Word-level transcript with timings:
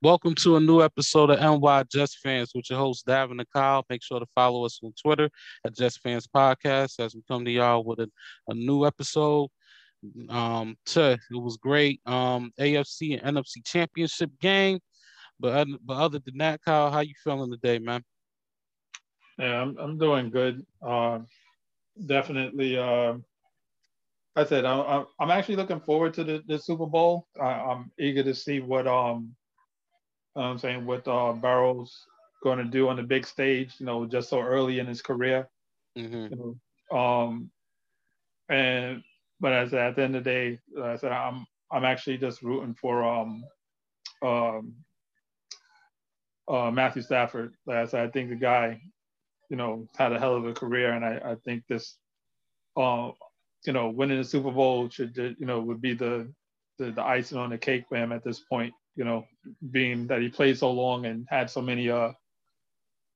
Welcome 0.00 0.36
to 0.36 0.54
a 0.54 0.60
new 0.60 0.80
episode 0.80 1.30
of 1.30 1.40
NY 1.40 1.82
Just 1.90 2.18
Fans 2.18 2.52
with 2.54 2.70
your 2.70 2.78
host 2.78 3.04
Davin 3.04 3.32
and 3.32 3.50
Kyle. 3.52 3.84
Make 3.90 4.04
sure 4.04 4.20
to 4.20 4.26
follow 4.32 4.64
us 4.64 4.78
on 4.84 4.92
Twitter 4.92 5.28
at 5.66 5.74
Just 5.74 6.00
Fans 6.02 6.24
Podcast 6.24 7.00
as 7.00 7.16
we 7.16 7.22
come 7.26 7.44
to 7.44 7.50
y'all 7.50 7.82
with 7.82 7.98
a, 7.98 8.08
a 8.46 8.54
new 8.54 8.86
episode. 8.86 9.48
Um, 10.28 10.76
it 10.94 11.18
was 11.32 11.56
great. 11.56 12.00
Um, 12.06 12.52
AFC 12.60 13.20
and 13.20 13.36
NFC 13.36 13.66
Championship 13.66 14.30
game. 14.40 14.78
But 15.40 15.66
but 15.84 15.96
other 15.96 16.20
than 16.24 16.38
that, 16.38 16.62
Kyle, 16.64 16.92
how 16.92 17.00
you 17.00 17.14
feeling 17.24 17.50
today, 17.50 17.80
man? 17.80 18.04
Yeah, 19.36 19.60
I'm 19.60 19.76
I'm 19.78 19.98
doing 19.98 20.30
good. 20.30 20.64
Uh, 20.80 21.18
definitely. 22.06 22.78
Uh, 22.78 23.14
I 24.36 24.44
said 24.44 24.64
I'm 24.64 25.06
I'm 25.18 25.30
actually 25.32 25.56
looking 25.56 25.80
forward 25.80 26.14
to 26.14 26.22
the, 26.22 26.44
the 26.46 26.56
Super 26.56 26.86
Bowl. 26.86 27.26
I, 27.40 27.72
am 27.72 27.90
eager 27.98 28.22
to 28.22 28.32
see 28.32 28.60
what 28.60 28.86
um 28.86 29.34
I'm 30.42 30.58
saying 30.58 30.86
what 30.86 31.06
uh, 31.08 31.32
Burrow's 31.32 32.06
going 32.42 32.58
to 32.58 32.64
do 32.64 32.88
on 32.88 32.96
the 32.96 33.02
big 33.02 33.26
stage. 33.26 33.74
You 33.78 33.86
know, 33.86 34.06
just 34.06 34.28
so 34.28 34.40
early 34.40 34.78
in 34.78 34.86
his 34.86 35.02
career. 35.02 35.48
Mm-hmm. 35.96 36.34
You 36.34 36.56
know, 36.92 36.98
um, 36.98 37.50
and 38.48 39.02
but 39.40 39.52
as 39.52 39.74
at 39.74 39.96
the 39.96 40.02
end 40.02 40.16
of 40.16 40.24
the 40.24 40.30
day, 40.30 40.58
like 40.74 40.90
I 40.90 40.96
said 40.96 41.12
I'm 41.12 41.46
I'm 41.70 41.84
actually 41.84 42.18
just 42.18 42.42
rooting 42.42 42.74
for 42.74 43.04
um 43.04 43.44
um 44.22 44.74
uh, 46.48 46.70
Matthew 46.70 47.02
Stafford. 47.02 47.54
Like 47.66 47.76
I 47.76 47.86
said, 47.86 48.08
I 48.08 48.10
think 48.10 48.30
the 48.30 48.36
guy, 48.36 48.80
you 49.50 49.56
know, 49.56 49.86
had 49.96 50.12
a 50.12 50.18
hell 50.18 50.34
of 50.34 50.46
a 50.46 50.54
career, 50.54 50.92
and 50.92 51.04
I, 51.04 51.32
I 51.32 51.34
think 51.44 51.64
this, 51.68 51.96
uh, 52.76 53.10
you 53.66 53.72
know, 53.72 53.90
winning 53.90 54.18
the 54.18 54.24
Super 54.24 54.50
Bowl 54.50 54.88
should, 54.88 55.16
you 55.16 55.46
know, 55.46 55.60
would 55.60 55.82
be 55.82 55.94
the, 55.94 56.32
the 56.78 56.90
the 56.92 57.02
icing 57.02 57.38
on 57.38 57.50
the 57.50 57.58
cake 57.58 57.84
for 57.88 57.96
him 57.96 58.12
at 58.12 58.24
this 58.24 58.40
point 58.40 58.72
you 58.98 59.04
know, 59.04 59.24
being 59.70 60.08
that 60.08 60.20
he 60.20 60.28
played 60.28 60.58
so 60.58 60.72
long 60.72 61.06
and 61.06 61.24
had 61.30 61.48
so 61.48 61.62
many, 61.62 61.88
uh, 61.88 62.10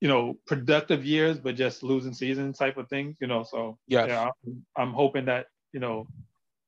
you 0.00 0.06
know, 0.06 0.38
productive 0.46 1.04
years, 1.04 1.38
but 1.38 1.56
just 1.56 1.82
losing 1.82 2.14
seasons 2.14 2.56
type 2.56 2.76
of 2.76 2.88
thing, 2.88 3.16
you 3.20 3.26
know. 3.26 3.42
So 3.42 3.78
yes. 3.88 4.06
yeah, 4.08 4.28
I'm, 4.46 4.64
I'm 4.76 4.92
hoping 4.92 5.24
that 5.24 5.46
you 5.72 5.80
know, 5.80 6.06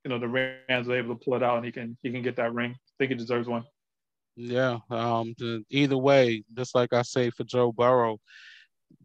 you 0.04 0.08
know, 0.08 0.18
the 0.18 0.26
Rams 0.26 0.88
are 0.88 0.98
able 0.98 1.14
to 1.14 1.24
pull 1.24 1.36
it 1.36 1.44
out 1.44 1.58
and 1.58 1.64
he 1.64 1.70
can 1.70 1.96
he 2.02 2.10
can 2.10 2.22
get 2.22 2.34
that 2.36 2.52
ring. 2.52 2.72
I 2.72 2.92
think 2.98 3.12
he 3.12 3.16
deserves 3.16 3.46
one. 3.46 3.64
Yeah. 4.34 4.78
Um. 4.90 5.36
Either 5.70 5.96
way, 5.96 6.42
just 6.52 6.74
like 6.74 6.92
I 6.92 7.02
say 7.02 7.30
for 7.30 7.44
Joe 7.44 7.70
Burrow, 7.70 8.18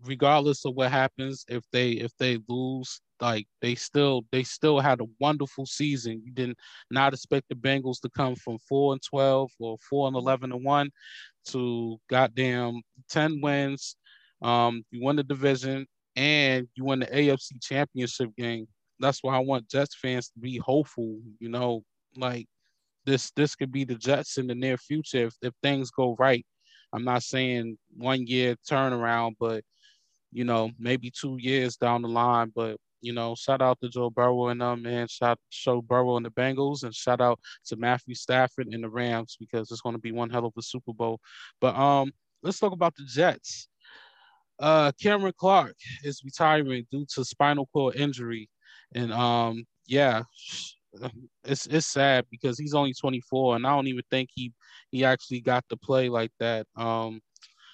regardless 0.04 0.66
of 0.66 0.74
what 0.74 0.92
happens, 0.92 1.46
if 1.48 1.64
they 1.72 1.92
if 1.92 2.18
they 2.18 2.40
lose, 2.48 3.00
like 3.22 3.48
they 3.62 3.76
still 3.76 4.24
they 4.32 4.44
still 4.44 4.80
had 4.80 5.02
a 5.02 5.08
wonderful 5.20 5.66
season. 5.66 6.22
You 6.24 6.32
did 6.32 6.50
not 6.50 6.56
not 6.92 7.14
expect 7.14 7.50
the 7.50 7.56
Bengals 7.56 8.00
to 8.02 8.10
come 8.10 8.36
from 8.36 8.58
four 8.68 8.94
and 8.94 9.02
twelve 9.02 9.52
or 9.60 9.78
four 9.90 10.08
and 10.08 10.16
eleven 10.16 10.52
and 10.52 10.64
one 10.64 10.90
to 11.48 11.98
goddamn 12.10 12.82
ten 13.10 13.40
wins. 13.42 13.96
Um, 14.42 14.84
you 14.92 15.04
won 15.04 15.16
the 15.16 15.24
division 15.24 15.86
and 16.16 16.68
you 16.76 16.86
won 16.86 17.00
the 17.00 17.08
AFC 17.08 17.62
championship 17.62 18.30
game. 18.38 18.68
That's 19.00 19.24
why 19.24 19.36
I 19.36 19.40
want 19.40 19.70
Jets 19.70 19.96
fans 19.96 20.30
to 20.30 20.40
be 20.40 20.58
hopeful, 20.58 21.20
you 21.40 21.50
know, 21.50 21.84
like 22.16 22.48
this 23.06 23.32
this 23.32 23.56
could 23.56 23.72
be 23.72 23.86
the 23.86 23.96
Jets 23.96 24.38
in 24.38 24.48
the 24.48 24.56
near 24.56 24.78
future 24.78 25.28
if, 25.28 25.36
if 25.42 25.54
things 25.64 25.92
go 25.92 26.16
right. 26.20 26.46
I'm 26.94 27.04
not 27.04 27.24
saying 27.24 27.78
one 27.96 28.26
year 28.28 28.56
turnaround, 28.70 29.36
but 29.40 29.64
you 30.32 30.44
know, 30.44 30.72
maybe 30.78 31.12
two 31.12 31.38
years 31.40 31.78
down 31.78 32.02
the 32.02 32.08
line. 32.08 32.52
But 32.56 32.78
you 33.02 33.14
know, 33.14 33.36
shout 33.36 33.62
out 33.62 33.80
to 33.82 33.90
Joe 33.90 34.10
Burrow 34.10 34.48
and 34.48 34.62
them, 34.62 34.82
man. 34.84 35.08
Shout 35.08 35.40
show 35.50 35.82
Burrow 35.82 36.18
and 36.18 36.26
the 36.26 36.32
Bengals, 36.32 36.84
and 36.84 36.94
shout 36.94 37.22
out 37.22 37.40
to 37.66 37.76
Matthew 37.76 38.16
Stafford 38.16 38.68
and 38.72 38.84
the 38.84 38.90
Rams 38.90 39.38
because 39.40 39.72
it's 39.72 39.82
going 39.82 39.96
to 39.96 40.02
be 40.02 40.12
one 40.12 40.30
hell 40.30 40.46
of 40.46 40.54
a 40.58 40.62
Super 40.62 40.94
Bowl. 40.94 41.20
But 41.62 41.76
um, 41.76 42.12
let's 42.44 42.60
talk 42.60 42.74
about 42.74 42.96
the 42.96 43.06
Jets. 43.06 43.68
Uh, 44.60 44.92
Cameron 45.02 45.34
Clark 45.38 45.76
is 46.04 46.22
retiring 46.24 46.86
due 46.92 47.06
to 47.14 47.24
spinal 47.24 47.70
cord 47.72 47.96
injury, 47.96 48.50
and 48.94 49.14
um, 49.14 49.66
yeah, 49.88 50.24
it's 51.44 51.66
it's 51.68 51.88
sad 51.88 52.26
because 52.30 52.60
he's 52.60 52.74
only 52.74 52.94
24, 52.94 53.56
and 53.56 53.66
I 53.66 53.72
don't 53.72 53.88
even 53.88 54.04
think 54.10 54.30
he 54.34 54.54
he 54.92 55.06
actually 55.06 55.42
got 55.42 55.64
to 55.70 55.78
play 55.78 56.10
like 56.10 56.32
that. 56.40 56.68
Um, 56.76 57.22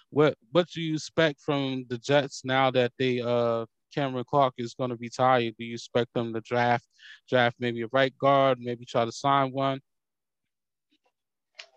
what 0.10 0.36
what 0.52 0.68
do 0.70 0.82
you 0.82 0.96
expect 0.96 1.42
from 1.42 1.86
the 1.90 1.98
Jets 1.98 2.44
now 2.46 2.72
that 2.72 2.92
they 2.98 3.22
uh 3.22 3.66
Cameron 3.96 4.26
Clark 4.30 4.54
is 4.58 4.74
going 4.74 4.90
to 4.90 4.98
be 4.98 5.10
tired. 5.10 5.56
Do 5.58 5.66
you 5.66 5.76
expect 5.76 6.14
them 6.14 6.34
to 6.34 6.42
draft 6.42 6.86
draft 7.30 7.56
maybe 7.60 7.82
a 7.82 7.88
right 7.92 8.16
guard, 8.18 8.60
maybe 8.60 8.86
try 8.86 9.06
to 9.06 9.12
sign 9.12 9.52
one? 9.52 9.80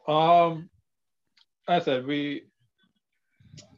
Um, 0.06 0.69
I 1.69 1.78
said 1.81 2.07
we 2.07 2.45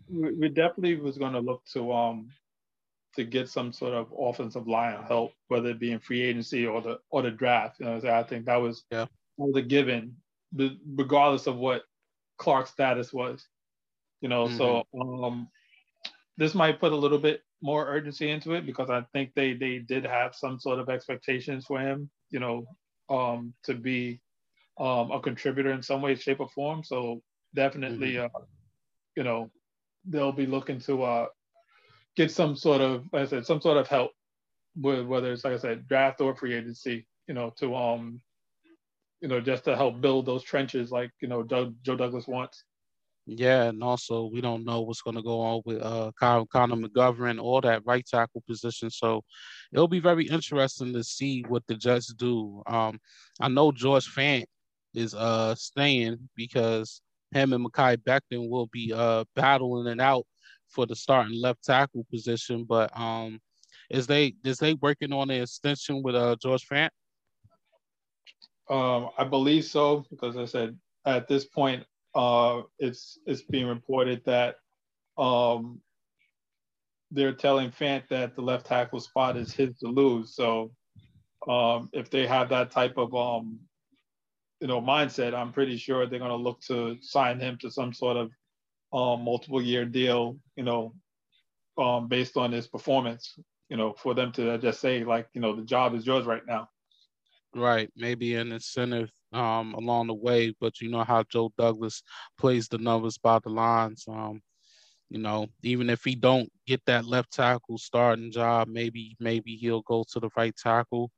we 0.08 0.48
definitely 0.48 0.96
was 0.96 1.18
going 1.18 1.34
to 1.34 1.40
look 1.40 1.62
to 1.72 1.92
um 1.92 2.30
to 3.16 3.24
get 3.24 3.48
some 3.48 3.72
sort 3.72 3.92
of 3.92 4.12
offensive 4.18 4.68
line 4.68 5.02
help, 5.02 5.32
whether 5.48 5.70
it 5.70 5.80
be 5.80 5.92
in 5.92 5.98
free 5.98 6.22
agency 6.22 6.66
or 6.66 6.80
the 6.80 6.98
or 7.10 7.22
the 7.22 7.30
draft. 7.30 7.80
You 7.80 7.86
know, 7.86 8.00
I 8.10 8.22
think 8.22 8.46
that 8.46 8.56
was 8.56 8.84
yeah 8.90 9.06
that 9.38 9.46
was 9.46 9.56
a 9.56 9.62
given, 9.62 10.16
regardless 10.96 11.46
of 11.46 11.56
what 11.56 11.82
Clark's 12.38 12.70
status 12.70 13.12
was. 13.12 13.46
You 14.20 14.28
know, 14.28 14.46
mm-hmm. 14.46 14.56
so 14.56 14.84
um, 15.00 15.48
this 16.36 16.54
might 16.54 16.80
put 16.80 16.92
a 16.92 16.96
little 16.96 17.18
bit 17.18 17.42
more 17.62 17.86
urgency 17.86 18.30
into 18.30 18.52
it 18.54 18.66
because 18.66 18.90
I 18.90 19.02
think 19.12 19.32
they 19.34 19.52
they 19.54 19.78
did 19.78 20.04
have 20.04 20.34
some 20.34 20.58
sort 20.58 20.78
of 20.78 20.88
expectations 20.88 21.66
for 21.66 21.78
him, 21.80 22.10
you 22.30 22.40
know, 22.40 22.66
um, 23.08 23.54
to 23.64 23.74
be 23.74 24.20
um, 24.78 25.10
a 25.10 25.20
contributor 25.20 25.72
in 25.72 25.82
some 25.82 26.02
way, 26.02 26.14
shape, 26.14 26.40
or 26.40 26.48
form. 26.48 26.82
So 26.82 27.22
definitely, 27.54 28.14
mm-hmm. 28.14 28.34
uh, 28.34 28.44
you 29.16 29.22
know, 29.22 29.50
they'll 30.06 30.32
be 30.32 30.46
looking 30.46 30.80
to 30.80 31.02
uh, 31.02 31.26
get 32.16 32.30
some 32.30 32.56
sort 32.56 32.80
of, 32.80 33.04
like 33.12 33.22
I 33.22 33.26
said, 33.26 33.46
some 33.46 33.60
sort 33.60 33.76
of 33.76 33.88
help 33.88 34.12
with 34.76 35.06
whether 35.06 35.32
it's 35.32 35.44
like 35.44 35.54
I 35.54 35.58
said, 35.58 35.86
draft 35.86 36.20
or 36.20 36.34
free 36.34 36.54
agency, 36.54 37.06
you 37.26 37.34
know, 37.34 37.52
to 37.58 37.74
um, 37.74 38.20
you 39.20 39.28
know, 39.28 39.40
just 39.40 39.64
to 39.64 39.76
help 39.76 40.00
build 40.00 40.26
those 40.26 40.42
trenches 40.42 40.90
like 40.90 41.10
you 41.20 41.28
know 41.28 41.42
Doug, 41.42 41.74
Joe 41.82 41.96
Douglas 41.96 42.26
wants. 42.26 42.64
Yeah, 43.32 43.68
and 43.68 43.80
also 43.80 44.24
we 44.24 44.40
don't 44.40 44.64
know 44.64 44.80
what's 44.80 45.02
going 45.02 45.14
to 45.14 45.22
go 45.22 45.40
on 45.40 45.62
with 45.64 45.80
uh 45.80 46.10
Connor 46.18 46.46
McGovern 46.74 47.40
or 47.40 47.60
that 47.60 47.82
right 47.86 48.04
tackle 48.04 48.42
position. 48.48 48.90
So 48.90 49.22
it'll 49.72 49.86
be 49.86 50.00
very 50.00 50.26
interesting 50.26 50.92
to 50.94 51.04
see 51.04 51.44
what 51.46 51.62
the 51.68 51.76
Jets 51.76 52.12
do. 52.12 52.60
Um, 52.66 52.98
I 53.40 53.46
know 53.46 53.70
George 53.70 54.12
Fant 54.12 54.46
is 54.94 55.14
uh 55.14 55.54
staying 55.54 56.28
because 56.34 57.02
him 57.30 57.52
and 57.52 57.64
Mekhi 57.64 57.98
Becton 57.98 58.50
will 58.50 58.66
be 58.66 58.92
uh 58.92 59.24
battling 59.36 59.86
it 59.86 60.00
out 60.00 60.26
for 60.66 60.84
the 60.84 60.96
starting 60.96 61.40
left 61.40 61.62
tackle 61.62 62.04
position. 62.10 62.64
But 62.64 62.90
um, 62.98 63.38
is 63.90 64.08
they 64.08 64.34
is 64.42 64.58
they 64.58 64.74
working 64.74 65.12
on 65.12 65.30
an 65.30 65.40
extension 65.40 66.02
with 66.02 66.16
uh 66.16 66.34
George 66.42 66.66
Fant? 66.66 66.90
Um, 68.68 69.10
I 69.16 69.22
believe 69.22 69.66
so 69.66 70.04
because 70.10 70.36
I 70.36 70.46
said 70.46 70.76
at 71.06 71.28
this 71.28 71.44
point 71.44 71.84
uh, 72.14 72.62
it's 72.78 73.18
it's 73.26 73.42
being 73.42 73.66
reported 73.66 74.22
that 74.24 74.56
um, 75.18 75.80
they're 77.10 77.32
telling 77.32 77.70
Fant 77.70 78.08
that 78.08 78.34
the 78.34 78.42
left 78.42 78.66
tackle 78.66 79.00
spot 79.00 79.36
is 79.36 79.52
his 79.52 79.76
to 79.78 79.88
lose. 79.88 80.34
So 80.34 80.72
um, 81.48 81.88
if 81.92 82.10
they 82.10 82.26
have 82.26 82.48
that 82.50 82.70
type 82.70 82.96
of 82.96 83.14
um, 83.14 83.58
you 84.60 84.66
know 84.66 84.80
mindset, 84.80 85.34
I'm 85.34 85.52
pretty 85.52 85.76
sure 85.76 86.06
they're 86.06 86.18
going 86.18 86.30
to 86.30 86.36
look 86.36 86.60
to 86.62 86.96
sign 87.00 87.40
him 87.40 87.58
to 87.60 87.70
some 87.70 87.92
sort 87.92 88.16
of 88.16 88.30
um, 88.92 89.24
multiple 89.24 89.62
year 89.62 89.84
deal. 89.84 90.36
You 90.56 90.64
know, 90.64 90.94
um, 91.78 92.08
based 92.08 92.36
on 92.36 92.52
his 92.52 92.66
performance. 92.66 93.38
You 93.68 93.76
know, 93.76 93.94
for 93.96 94.14
them 94.14 94.32
to 94.32 94.58
just 94.58 94.80
say 94.80 95.04
like, 95.04 95.28
you 95.32 95.40
know, 95.40 95.54
the 95.54 95.62
job 95.62 95.94
is 95.94 96.04
yours 96.04 96.26
right 96.26 96.44
now. 96.44 96.68
Right, 97.54 97.88
maybe 97.96 98.34
an 98.34 98.50
incentive 98.50 99.10
um, 99.32 99.74
along 99.74 100.08
the 100.08 100.14
way, 100.14 100.54
but 100.60 100.80
you 100.80 100.90
know 100.90 101.04
how 101.04 101.22
Joe 101.24 101.52
Douglas 101.56 102.02
plays 102.38 102.68
the 102.68 102.78
numbers 102.78 103.18
by 103.18 103.38
the 103.38 103.50
lines. 103.50 104.04
Um, 104.08 104.42
you 105.08 105.18
know, 105.18 105.48
even 105.62 105.90
if 105.90 106.04
he 106.04 106.14
don't 106.14 106.50
get 106.66 106.80
that 106.86 107.04
left 107.04 107.32
tackle 107.32 107.78
starting 107.78 108.30
job, 108.30 108.68
maybe 108.68 109.16
maybe 109.18 109.56
he'll 109.56 109.82
go 109.82 110.04
to 110.12 110.20
the 110.20 110.30
right 110.36 110.54
tackle. 110.56 111.10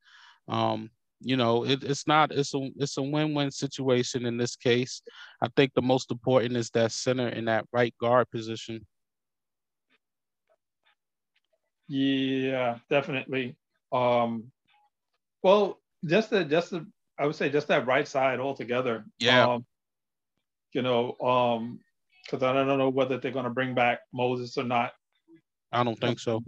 Um, 0.48 0.90
you 1.20 1.36
know, 1.36 1.64
it, 1.64 1.84
it's 1.84 2.06
not 2.06 2.32
it's 2.32 2.54
a 2.54 2.70
it's 2.76 2.96
a 2.96 3.02
win-win 3.02 3.50
situation 3.50 4.26
in 4.26 4.36
this 4.36 4.56
case. 4.56 5.02
I 5.40 5.48
think 5.56 5.72
the 5.74 5.82
most 5.82 6.10
important 6.10 6.56
is 6.56 6.70
that 6.70 6.92
center 6.92 7.28
in 7.28 7.44
that 7.46 7.66
right 7.72 7.94
guard 8.00 8.30
position. 8.30 8.86
Yeah, 11.88 12.78
definitely. 12.88 13.56
Um, 13.92 14.50
well, 15.42 15.80
just 16.04 16.30
the 16.30 16.44
just 16.44 16.70
the 16.70 16.86
I 17.18 17.26
would 17.26 17.36
say 17.36 17.50
just 17.50 17.68
that 17.68 17.86
right 17.86 18.06
side 18.06 18.40
altogether. 18.40 19.04
Yeah. 19.18 19.46
Um, 19.46 19.66
you 20.72 20.82
know, 20.82 21.16
um, 21.20 21.80
because 22.24 22.42
I 22.42 22.52
don't 22.52 22.78
know 22.78 22.88
whether 22.88 23.18
they're 23.18 23.32
going 23.32 23.44
to 23.44 23.50
bring 23.50 23.74
back 23.74 24.00
Moses 24.12 24.56
or 24.56 24.64
not. 24.64 24.92
I 25.70 25.84
don't 25.84 25.98
think 25.98 26.18
so. 26.18 26.42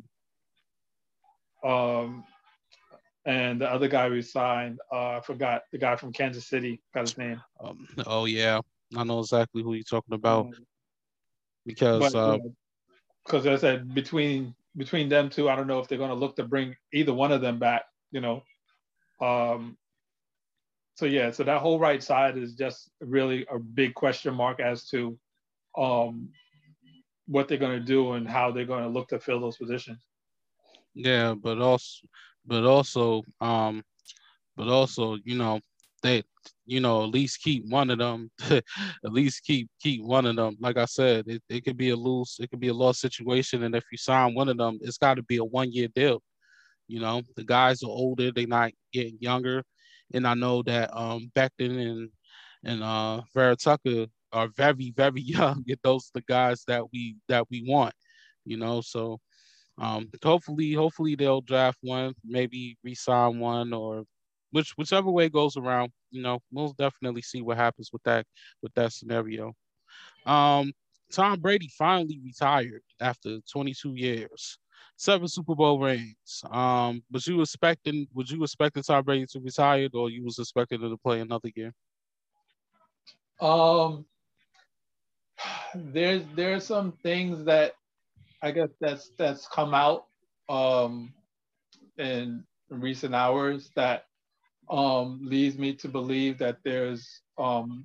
Um, 1.65 2.25
and 3.27 3.61
the 3.61 3.71
other 3.71 3.89
guy 3.89 4.09
we 4.09 4.23
signed, 4.23 4.79
uh, 4.93 5.17
I 5.17 5.21
forgot 5.21 5.63
the 5.73 5.79
guy 5.79 5.97
from 5.97 6.13
Kansas 6.13 6.47
City. 6.47 6.83
Got 6.95 7.03
his 7.03 7.19
name. 7.19 7.43
Um, 7.63 7.89
oh 8.07 8.27
yeah, 8.27 8.61
I 8.97 9.05
know 9.05 9.21
exactly 9.21 9.63
who 9.63 9.75
you're 9.75 9.83
talking 9.83 10.15
about 10.15 10.47
mm-hmm. 10.47 10.63
because 11.65 12.13
because 13.25 13.47
uh, 13.47 13.53
I 13.53 13.57
said 13.57 13.95
between 13.95 14.55
between 14.77 15.09
them 15.09 15.31
two, 15.31 15.49
I 15.49 15.57
don't 15.57 15.67
know 15.67 15.79
if 15.79 15.89
they're 15.89 15.99
going 15.99 16.11
to 16.11 16.17
look 16.17 16.37
to 16.37 16.45
bring 16.45 16.77
either 16.93 17.15
one 17.15 17.33
of 17.33 17.41
them 17.41 17.59
back. 17.59 17.85
You 18.11 18.21
know, 18.21 18.43
um, 19.21 19.79
so 20.95 21.07
yeah, 21.07 21.31
so 21.31 21.43
that 21.43 21.61
whole 21.61 21.79
right 21.79 22.03
side 22.03 22.39
is 22.39 22.55
just 22.55 22.91
really 23.01 23.45
a 23.51 23.59
big 23.59 23.95
question 23.95 24.35
mark 24.35 24.61
as 24.61 24.87
to 24.91 25.19
um, 25.77 26.29
what 27.27 27.49
they're 27.49 27.59
going 27.59 27.79
to 27.79 27.85
do 27.85 28.13
and 28.13 28.29
how 28.29 28.53
they're 28.53 28.65
going 28.65 28.85
to 28.85 28.89
look 28.89 29.09
to 29.09 29.19
fill 29.19 29.41
those 29.41 29.57
positions. 29.57 29.99
Yeah, 30.95 31.35
but 31.35 31.61
also, 31.61 32.07
but 32.47 32.65
also, 32.65 33.23
um, 33.41 33.83
but 34.57 34.69
also, 34.69 35.19
you 35.25 35.37
know, 35.37 35.59
they, 36.03 36.23
you 36.67 36.79
know, 36.81 37.03
at 37.03 37.11
least 37.11 37.43
keep 37.43 37.65
one 37.69 37.91
of 37.91 37.99
them. 37.99 38.31
at 38.51 38.63
least 39.03 39.43
keep 39.43 39.69
keep 39.81 40.05
one 40.05 40.27
of 40.27 40.37
them. 40.37 40.57
Like 40.61 40.77
I 40.77 40.85
said, 40.85 41.25
it, 41.27 41.43
it 41.49 41.65
could 41.65 41.77
be 41.77 41.91
a 41.91 41.97
loose, 41.97 42.39
it 42.39 42.51
could 42.51 42.61
be 42.61 42.69
a 42.69 42.75
lost 42.75 43.01
situation, 43.01 43.65
and 43.65 43.75
if 43.75 43.85
you 43.91 43.99
sign 43.99 44.35
one 44.35 44.49
of 44.49 44.59
them, 44.59 44.79
it's 44.83 44.99
got 44.99 45.15
to 45.15 45.23
be 45.25 45.39
a 45.39 45.45
one 45.45 45.73
year 45.73 45.89
deal. 45.89 46.23
You 46.87 47.01
know, 47.01 47.23
the 47.35 47.45
guys 47.45 47.83
are 47.83 47.89
older; 47.89 48.31
they're 48.31 48.47
not 48.47 48.71
getting 48.93 49.17
younger, 49.19 49.65
and 50.13 50.27
I 50.27 50.35
know 50.35 50.63
that 50.65 50.97
um 50.97 51.31
Becton 51.35 51.81
and 51.81 52.11
and 52.65 52.83
uh 52.83 53.23
are 54.33 54.49
very 54.57 54.93
very 54.97 55.21
young, 55.23 55.65
and 55.67 55.79
those 55.83 56.07
are 56.07 56.21
the 56.21 56.25
guys 56.27 56.65
that 56.67 56.83
we 56.93 57.17
that 57.29 57.45
we 57.51 57.65
want. 57.67 57.95
You 58.45 58.59
know, 58.59 58.83
so 58.83 59.21
um, 59.79 60.09
hopefully, 60.23 60.73
hopefully 60.73 61.15
they'll 61.15 61.41
draft 61.41 61.79
one, 61.83 62.15
maybe 62.25 62.77
resign 62.85 63.39
one, 63.41 63.73
or 63.73 64.05
which 64.51 64.73
whichever 64.77 65.11
way 65.11 65.29
goes 65.29 65.57
around. 65.57 65.91
You 66.11 66.23
know, 66.23 66.41
we'll 66.53 66.75
definitely 66.79 67.23
see 67.23 67.43
what 67.43 67.57
happens 67.57 67.91
with 67.93 68.03
that 68.05 68.27
with 68.63 68.73
that 68.75 68.93
scenario. 68.93 69.53
Um, 70.27 70.73
Tom 71.13 71.41
Brady 71.41 71.69
finally 71.77 72.21
retired 72.25 72.83
after 73.01 73.39
22 73.51 73.95
years, 73.95 74.59
seven 74.97 75.29
Super 75.29 75.55
Bowl 75.55 75.79
rings. 75.79 76.43
Um, 76.51 77.03
was 77.11 77.27
you 77.27 77.41
expecting? 77.41 78.07
Would 78.15 78.31
you 78.31 78.43
expecting 78.43 78.83
Tom 78.83 79.05
Brady 79.05 79.27
to 79.27 79.41
retire, 79.41 79.89
or 79.93 80.11
you 80.11 80.25
was 80.25 80.39
expecting 80.39 80.81
him 80.81 80.91
to 80.91 80.97
play 80.97 81.21
another 81.21 81.51
year? 81.55 81.73
Um, 83.41 84.05
there's 85.75 86.23
there's 86.35 86.67
some 86.67 86.93
things 87.03 87.45
that 87.45 87.75
I 88.43 88.51
guess 88.51 88.71
that's 88.81 89.11
that's 89.19 89.47
come 89.49 89.75
out 89.75 90.07
um, 90.49 91.13
in 91.99 92.45
recent 92.71 93.15
hours 93.15 93.71
that 93.77 94.07
um, 94.71 95.21
leads 95.23 95.59
me 95.59 95.75
to 95.75 95.89
believe 95.89 96.39
that 96.39 96.59
there's 96.65 97.21
um, 97.39 97.85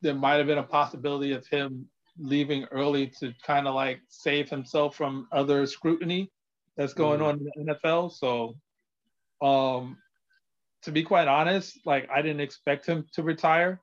there 0.00 0.14
might 0.14 0.36
have 0.36 0.46
been 0.46 0.58
a 0.58 0.62
possibility 0.62 1.32
of 1.32 1.46
him 1.46 1.88
leaving 2.18 2.64
early 2.64 3.08
to 3.20 3.32
kind 3.44 3.68
of 3.68 3.74
like 3.74 4.00
save 4.08 4.50
himself 4.50 4.96
from 4.96 5.28
other 5.32 5.66
scrutiny 5.66 6.30
that's 6.76 6.94
going 6.94 7.20
mm. 7.20 7.26
on 7.26 7.38
in 7.38 7.66
the 7.66 7.74
NFL. 7.74 8.12
So, 8.12 8.56
um, 9.40 9.98
to 10.82 10.92
be 10.92 11.02
quite 11.02 11.28
honest, 11.28 11.78
like 11.84 12.08
I 12.14 12.22
didn't 12.22 12.40
expect 12.40 12.86
him 12.86 13.06
to 13.14 13.22
retire 13.22 13.80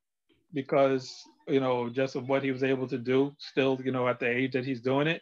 because 0.54 1.26
you 1.48 1.60
know, 1.60 1.90
just 1.90 2.16
of 2.16 2.28
what 2.28 2.44
he 2.44 2.52
was 2.52 2.64
able 2.64 2.88
to 2.88 2.98
do 2.98 3.36
still, 3.38 3.80
you 3.84 3.92
know, 3.92 4.08
at 4.08 4.20
the 4.20 4.28
age 4.28 4.54
that 4.54 4.66
he's 4.66 4.82
doing 4.82 5.08
it. 5.08 5.22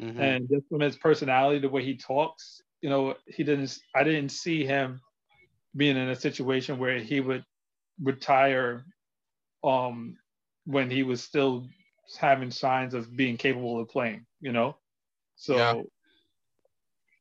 Mm-hmm. 0.00 0.20
And 0.20 0.48
just 0.48 0.68
from 0.68 0.80
his 0.80 0.96
personality, 0.96 1.60
the 1.60 1.68
way 1.68 1.84
he 1.84 1.96
talks, 1.96 2.60
you 2.80 2.90
know, 2.90 3.14
he 3.26 3.44
didn't, 3.44 3.78
I 3.94 4.02
didn't 4.02 4.30
see 4.30 4.64
him 4.64 5.00
being 5.76 5.96
in 5.96 6.08
a 6.08 6.16
situation 6.16 6.78
where 6.78 6.98
he 6.98 7.20
would 7.20 7.44
retire 8.02 8.84
um, 9.62 10.16
when 10.64 10.90
he 10.90 11.02
was 11.02 11.22
still 11.22 11.68
having 12.18 12.50
signs 12.50 12.94
of 12.94 13.14
being 13.16 13.36
capable 13.36 13.80
of 13.80 13.88
playing, 13.88 14.26
you 14.40 14.52
know? 14.52 14.76
So, 15.36 15.56
yeah. 15.56 15.82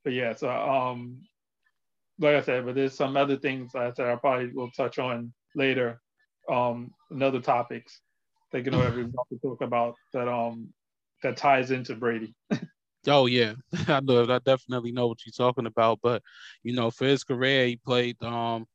but 0.04 0.13
yeah, 0.13 0.33
so, 0.33 0.50
um, 0.50 1.22
like 2.19 2.36
I 2.36 2.42
said, 2.42 2.66
but 2.66 2.75
there's 2.75 2.95
some 2.95 3.18
other 3.18 3.38
things 3.38 3.74
I 3.75 3.92
said 3.94 4.07
I 4.07 4.16
probably 4.16 4.51
will 4.54 4.72
touch 4.72 5.00
on 5.00 5.33
later, 5.56 6.01
um, 6.50 6.92
in 7.10 7.22
other 7.22 7.42
topics 7.42 8.01
thinking 8.51 8.74
of 8.74 8.81
everyone 8.81 9.12
to 9.31 9.39
talk 9.42 9.62
about 9.62 9.95
that 10.13 10.28
um 10.28 10.69
that 11.24 11.38
ties 11.38 11.72
into 11.72 11.95
Brady. 11.95 12.36
oh 13.07 13.25
yeah, 13.25 13.54
I 13.88 14.00
know. 14.01 14.24
I 14.24 14.39
definitely 14.39 14.92
know 14.92 15.07
what 15.07 15.19
you're 15.25 15.31
talking 15.31 15.66
about. 15.66 16.00
But 16.04 16.22
you 16.63 16.74
know, 16.74 16.92
for 16.92 17.06
his 17.06 17.24
career, 17.24 17.66
he 17.68 17.75
played 17.78 18.22
um 18.24 18.66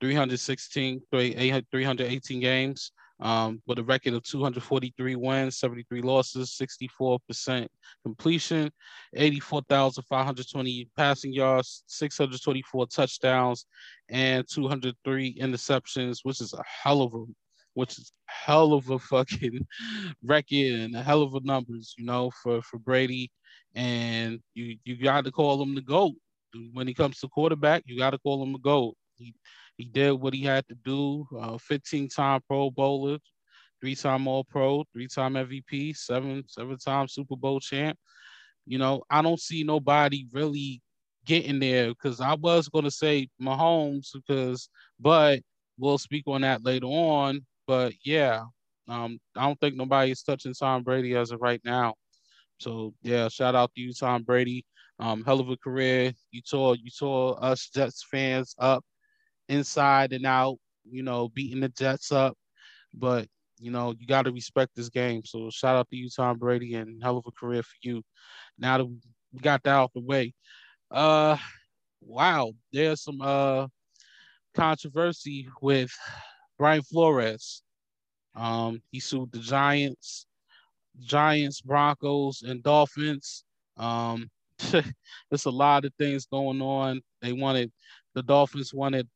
316, 0.00 1.02
318 1.10 2.40
games 2.40 2.92
um, 3.20 3.62
with 3.66 3.78
a 3.78 3.84
record 3.84 4.14
of 4.14 4.22
243 4.24 5.16
wins, 5.16 5.58
73 5.58 6.02
losses, 6.02 6.56
64% 6.60 7.66
completion, 8.02 8.70
84,520 9.14 10.88
passing 10.96 11.32
yards, 11.32 11.82
624 11.86 12.86
touchdowns, 12.86 13.66
and 14.10 14.46
203 14.48 15.38
interceptions, 15.40 16.18
which 16.22 16.40
is 16.40 16.52
a 16.52 16.62
hell 16.64 17.02
of 17.02 17.14
a 17.14 17.24
which 17.74 17.98
is 17.98 18.10
hell 18.24 18.72
of 18.72 18.88
a 18.88 18.98
fucking 18.98 19.66
record 20.24 20.80
and 20.80 20.96
a 20.96 21.02
hell 21.02 21.20
of 21.20 21.34
a 21.34 21.40
numbers, 21.40 21.94
you 21.98 22.06
know, 22.06 22.30
for 22.42 22.62
for 22.62 22.78
Brady. 22.78 23.30
And 23.74 24.40
you 24.54 24.78
you 24.84 24.96
got 24.96 25.24
to 25.24 25.30
call 25.30 25.62
him 25.62 25.74
the 25.74 25.82
goat 25.82 26.14
when 26.72 26.88
he 26.88 26.94
comes 26.94 27.20
to 27.20 27.28
quarterback. 27.28 27.82
You 27.86 27.98
got 27.98 28.10
to 28.10 28.18
call 28.18 28.42
him 28.42 28.52
the 28.52 28.58
goat. 28.58 28.96
He 29.16 29.34
he 29.76 29.84
did 29.84 30.12
what 30.12 30.34
he 30.34 30.42
had 30.42 30.66
to 30.68 30.74
do. 30.74 31.26
Uh, 31.38 31.58
15 31.58 32.08
time 32.08 32.40
Pro 32.48 32.70
Bowler, 32.70 33.18
three 33.80 33.94
time 33.94 34.26
All 34.26 34.44
Pro, 34.44 34.84
three 34.92 35.08
time 35.08 35.34
MVP, 35.34 35.96
seven 35.96 36.44
seven 36.48 36.78
time 36.78 37.08
Super 37.08 37.36
Bowl 37.36 37.60
champ. 37.60 37.98
You 38.66 38.78
know, 38.78 39.02
I 39.10 39.22
don't 39.22 39.40
see 39.40 39.64
nobody 39.64 40.26
really 40.32 40.82
getting 41.24 41.58
there 41.58 41.88
because 41.88 42.20
I 42.20 42.34
was 42.34 42.68
gonna 42.68 42.90
say 42.90 43.28
Mahomes 43.40 44.08
because, 44.14 44.68
but 44.98 45.40
we'll 45.78 45.98
speak 45.98 46.24
on 46.26 46.40
that 46.40 46.64
later 46.64 46.86
on. 46.86 47.44
But 47.66 47.94
yeah, 48.04 48.44
um, 48.88 49.18
I 49.36 49.46
don't 49.46 49.60
think 49.60 49.76
nobody's 49.76 50.22
touching 50.22 50.54
Tom 50.54 50.82
Brady 50.82 51.14
as 51.16 51.32
of 51.32 51.40
right 51.40 51.60
now. 51.64 51.94
So 52.58 52.94
yeah, 53.02 53.28
shout 53.28 53.54
out 53.54 53.72
to 53.74 53.80
you, 53.80 53.92
Tom 53.92 54.22
Brady. 54.22 54.64
Um, 54.98 55.22
hell 55.24 55.40
of 55.40 55.50
a 55.50 55.56
career. 55.58 56.14
You 56.30 56.40
tore 56.40 56.76
you 56.76 56.90
tore 56.98 57.42
us 57.44 57.68
Jets 57.68 58.04
fans 58.10 58.54
up 58.58 58.82
inside 59.48 60.12
and 60.12 60.26
out. 60.26 60.58
You 60.84 61.02
know, 61.02 61.28
beating 61.28 61.60
the 61.60 61.68
Jets 61.68 62.12
up. 62.12 62.36
But 62.94 63.26
you 63.58 63.70
know, 63.70 63.94
you 63.98 64.06
got 64.06 64.22
to 64.22 64.32
respect 64.32 64.72
this 64.74 64.88
game. 64.88 65.22
So 65.24 65.50
shout 65.50 65.76
out 65.76 65.88
to 65.90 65.96
you, 65.96 66.08
Tom 66.10 66.38
Brady, 66.38 66.74
and 66.74 67.02
hell 67.02 67.16
of 67.16 67.24
a 67.26 67.30
career 67.32 67.62
for 67.62 67.74
you. 67.82 68.02
Now 68.58 68.78
that 68.78 68.84
we 68.86 69.40
got 69.40 69.62
that 69.64 69.70
out 69.70 69.92
the 69.94 70.00
way, 70.00 70.34
uh, 70.90 71.36
wow, 72.00 72.52
there's 72.72 73.02
some 73.02 73.20
uh 73.20 73.66
controversy 74.54 75.48
with 75.60 75.90
Brian 76.58 76.82
Flores. 76.82 77.62
Um, 78.34 78.80
he 78.90 79.00
sued 79.00 79.32
the 79.32 79.38
Giants, 79.38 80.26
Giants, 81.00 81.60
Broncos, 81.60 82.42
and 82.42 82.62
Dolphins. 82.62 83.44
Um, 83.76 84.28
there's 85.30 85.44
a 85.44 85.50
lot 85.50 85.84
of 85.84 85.92
things 85.98 86.26
going 86.26 86.60
on. 86.60 87.00
They 87.20 87.32
wanted 87.32 87.70
the 88.14 88.22
Dolphins 88.22 88.72
wanted 88.72 89.08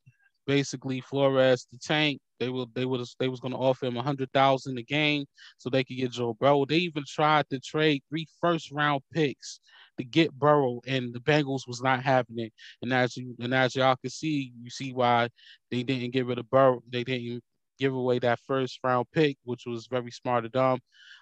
basically 0.50 1.00
Flores 1.00 1.68
the 1.70 1.78
tank. 1.78 2.20
They 2.40 2.48
will 2.48 2.68
they 2.74 2.84
would 2.84 3.06
they 3.20 3.28
was 3.28 3.38
gonna 3.38 3.56
offer 3.56 3.86
him 3.86 3.96
a 3.96 4.02
hundred 4.02 4.32
thousand 4.32 4.78
a 4.78 4.82
game 4.82 5.24
so 5.58 5.70
they 5.70 5.84
could 5.84 5.96
get 5.96 6.10
Joe 6.10 6.36
Burrow. 6.40 6.64
They 6.64 6.78
even 6.78 7.04
tried 7.06 7.48
to 7.50 7.60
trade 7.60 8.02
three 8.08 8.26
first 8.40 8.72
round 8.72 9.02
picks 9.12 9.60
to 9.98 10.02
get 10.04 10.32
Burrow, 10.32 10.80
and 10.88 11.14
the 11.14 11.20
Bengals 11.20 11.68
was 11.68 11.80
not 11.82 12.02
having 12.02 12.40
it. 12.40 12.52
And 12.82 12.92
as 12.92 13.16
you 13.16 13.36
and 13.38 13.54
as 13.54 13.76
y'all 13.76 13.94
can 13.94 14.10
see, 14.10 14.52
you 14.60 14.70
see 14.70 14.92
why 14.92 15.28
they 15.70 15.84
didn't 15.84 16.10
get 16.10 16.26
rid 16.26 16.40
of 16.40 16.50
Burrow. 16.50 16.82
They 16.90 17.04
didn't 17.04 17.42
give 17.78 17.94
away 17.94 18.18
that 18.18 18.40
first 18.40 18.80
round 18.82 19.06
pick, 19.12 19.36
which 19.44 19.62
was 19.66 19.86
very 19.86 20.10
smart 20.10 20.46
of 20.46 20.52
them. 20.52 20.78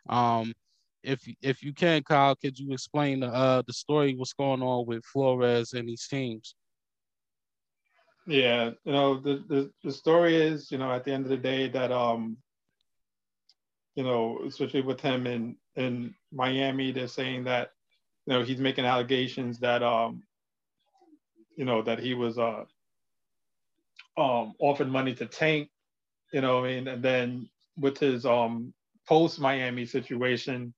Um, 0.08 0.54
if 1.02 1.20
if 1.42 1.62
you 1.62 1.74
can, 1.74 2.02
Kyle, 2.02 2.34
could 2.34 2.58
you 2.58 2.72
explain 2.72 3.20
the 3.20 3.28
uh, 3.28 3.62
the 3.66 3.74
story? 3.74 4.14
What's 4.14 4.32
going 4.32 4.62
on 4.62 4.86
with 4.86 5.04
Flores 5.04 5.74
and 5.74 5.86
these 5.86 6.08
teams? 6.08 6.54
Yeah, 8.28 8.70
you 8.84 8.92
know 8.92 9.18
the, 9.20 9.42
the 9.48 9.70
the 9.82 9.90
story 9.90 10.36
is, 10.36 10.70
you 10.70 10.78
know, 10.78 10.92
at 10.92 11.04
the 11.04 11.12
end 11.12 11.24
of 11.24 11.30
the 11.30 11.36
day, 11.36 11.68
that 11.70 11.90
um, 11.90 12.36
you 13.94 14.04
know, 14.04 14.40
especially 14.46 14.82
with 14.82 15.00
him 15.00 15.26
in 15.26 15.56
in 15.76 16.14
Miami, 16.30 16.92
they're 16.92 17.08
saying 17.08 17.44
that 17.44 17.70
you 18.28 18.34
know, 18.34 18.42
he's 18.42 18.60
making 18.60 18.84
allegations 18.84 19.58
that, 19.60 19.82
um, 19.82 20.22
you 21.56 21.64
know, 21.64 21.80
that 21.80 21.98
he 21.98 22.12
was 22.12 22.38
uh, 22.38 22.64
um, 24.18 24.52
offered 24.58 24.90
money 24.90 25.14
to 25.14 25.24
Tank, 25.24 25.70
you 26.30 26.42
know, 26.42 26.62
I 26.62 26.68
mean, 26.68 26.88
and 26.88 27.02
then 27.02 27.48
with 27.78 27.96
his 27.96 28.26
um, 28.26 28.74
post 29.08 29.40
Miami 29.40 29.86
situation, 29.86 30.74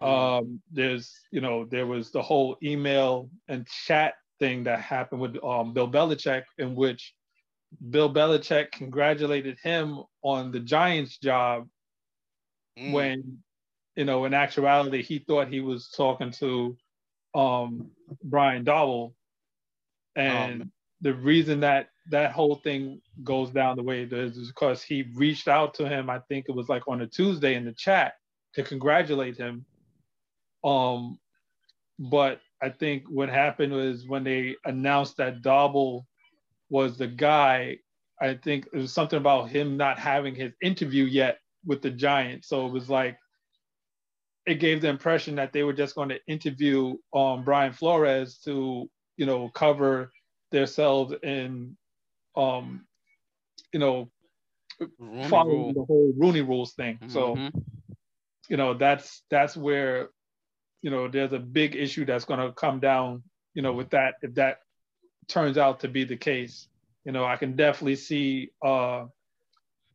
mm-hmm. 0.00 0.10
um, 0.10 0.62
there's, 0.72 1.12
you 1.30 1.42
know, 1.42 1.66
there 1.66 1.86
was 1.86 2.12
the 2.12 2.22
whole 2.22 2.56
email 2.62 3.28
and 3.46 3.66
chat 3.66 4.14
thing 4.38 4.64
that 4.64 4.80
happened 4.80 5.20
with 5.20 5.42
um, 5.44 5.72
Bill 5.72 5.90
Belichick, 5.90 6.44
in 6.58 6.74
which 6.74 7.14
Bill 7.90 8.12
Belichick 8.12 8.72
congratulated 8.72 9.58
him 9.62 10.00
on 10.22 10.52
the 10.52 10.60
Giants 10.60 11.18
job 11.18 11.68
mm. 12.78 12.92
when, 12.92 13.38
you 13.96 14.04
know, 14.04 14.24
in 14.24 14.34
actuality, 14.34 15.02
he 15.02 15.18
thought 15.18 15.48
he 15.48 15.60
was 15.60 15.90
talking 15.90 16.30
to 16.32 16.76
um, 17.34 17.90
Brian 18.22 18.64
Daboll. 18.64 19.14
And 20.14 20.62
um, 20.62 20.72
the 21.00 21.14
reason 21.14 21.60
that 21.60 21.90
that 22.10 22.32
whole 22.32 22.56
thing 22.56 23.00
goes 23.24 23.50
down 23.50 23.76
the 23.76 23.82
way 23.82 24.02
it 24.02 24.10
does 24.10 24.36
is 24.36 24.48
because 24.48 24.82
he 24.82 25.04
reached 25.14 25.48
out 25.48 25.74
to 25.74 25.88
him, 25.88 26.08
I 26.08 26.20
think 26.28 26.46
it 26.48 26.54
was 26.54 26.68
like 26.68 26.86
on 26.88 27.02
a 27.02 27.06
Tuesday 27.06 27.54
in 27.54 27.64
the 27.64 27.72
chat 27.72 28.14
to 28.54 28.62
congratulate 28.62 29.36
him. 29.36 29.66
Um, 30.64 31.18
but 31.98 32.40
I 32.62 32.70
think 32.70 33.04
what 33.08 33.28
happened 33.28 33.72
was 33.72 34.06
when 34.06 34.24
they 34.24 34.56
announced 34.64 35.18
that 35.18 35.42
Daboll 35.42 36.04
was 36.70 36.96
the 36.96 37.06
guy, 37.06 37.78
I 38.20 38.34
think 38.34 38.66
it 38.72 38.78
was 38.78 38.92
something 38.92 39.18
about 39.18 39.50
him 39.50 39.76
not 39.76 39.98
having 39.98 40.34
his 40.34 40.52
interview 40.62 41.04
yet 41.04 41.38
with 41.64 41.82
the 41.82 41.90
Giants. 41.90 42.48
So 42.48 42.66
it 42.66 42.72
was 42.72 42.88
like 42.88 43.18
it 44.46 44.60
gave 44.60 44.80
the 44.80 44.88
impression 44.88 45.34
that 45.36 45.52
they 45.52 45.64
were 45.64 45.72
just 45.72 45.94
going 45.94 46.08
to 46.08 46.20
interview 46.26 46.96
um, 47.12 47.44
Brian 47.44 47.72
Flores 47.72 48.38
to, 48.44 48.88
you 49.16 49.26
know, 49.26 49.48
cover 49.50 50.12
themselves 50.52 51.14
in, 51.22 51.76
um, 52.36 52.86
you 53.72 53.80
know, 53.80 54.10
Rooney 54.98 55.28
following 55.28 55.58
rule. 55.58 55.72
the 55.72 55.84
whole 55.84 56.12
Rooney 56.16 56.42
Rules 56.42 56.74
thing. 56.74 56.98
Mm-hmm. 57.02 57.08
So, 57.10 57.36
you 58.48 58.56
know, 58.56 58.74
that's 58.74 59.22
that's 59.30 59.56
where, 59.56 60.10
you 60.86 60.92
know, 60.92 61.08
there's 61.08 61.32
a 61.32 61.40
big 61.40 61.74
issue 61.74 62.04
that's 62.04 62.24
going 62.24 62.38
to 62.38 62.52
come 62.52 62.78
down, 62.78 63.24
you 63.54 63.62
know, 63.62 63.72
with 63.72 63.90
that 63.90 64.14
if 64.22 64.32
that 64.36 64.58
turns 65.26 65.58
out 65.58 65.80
to 65.80 65.88
be 65.88 66.04
the 66.04 66.16
case. 66.16 66.68
You 67.04 67.10
know, 67.10 67.24
I 67.24 67.34
can 67.34 67.56
definitely 67.56 67.96
see 67.96 68.50
uh, 68.64 69.06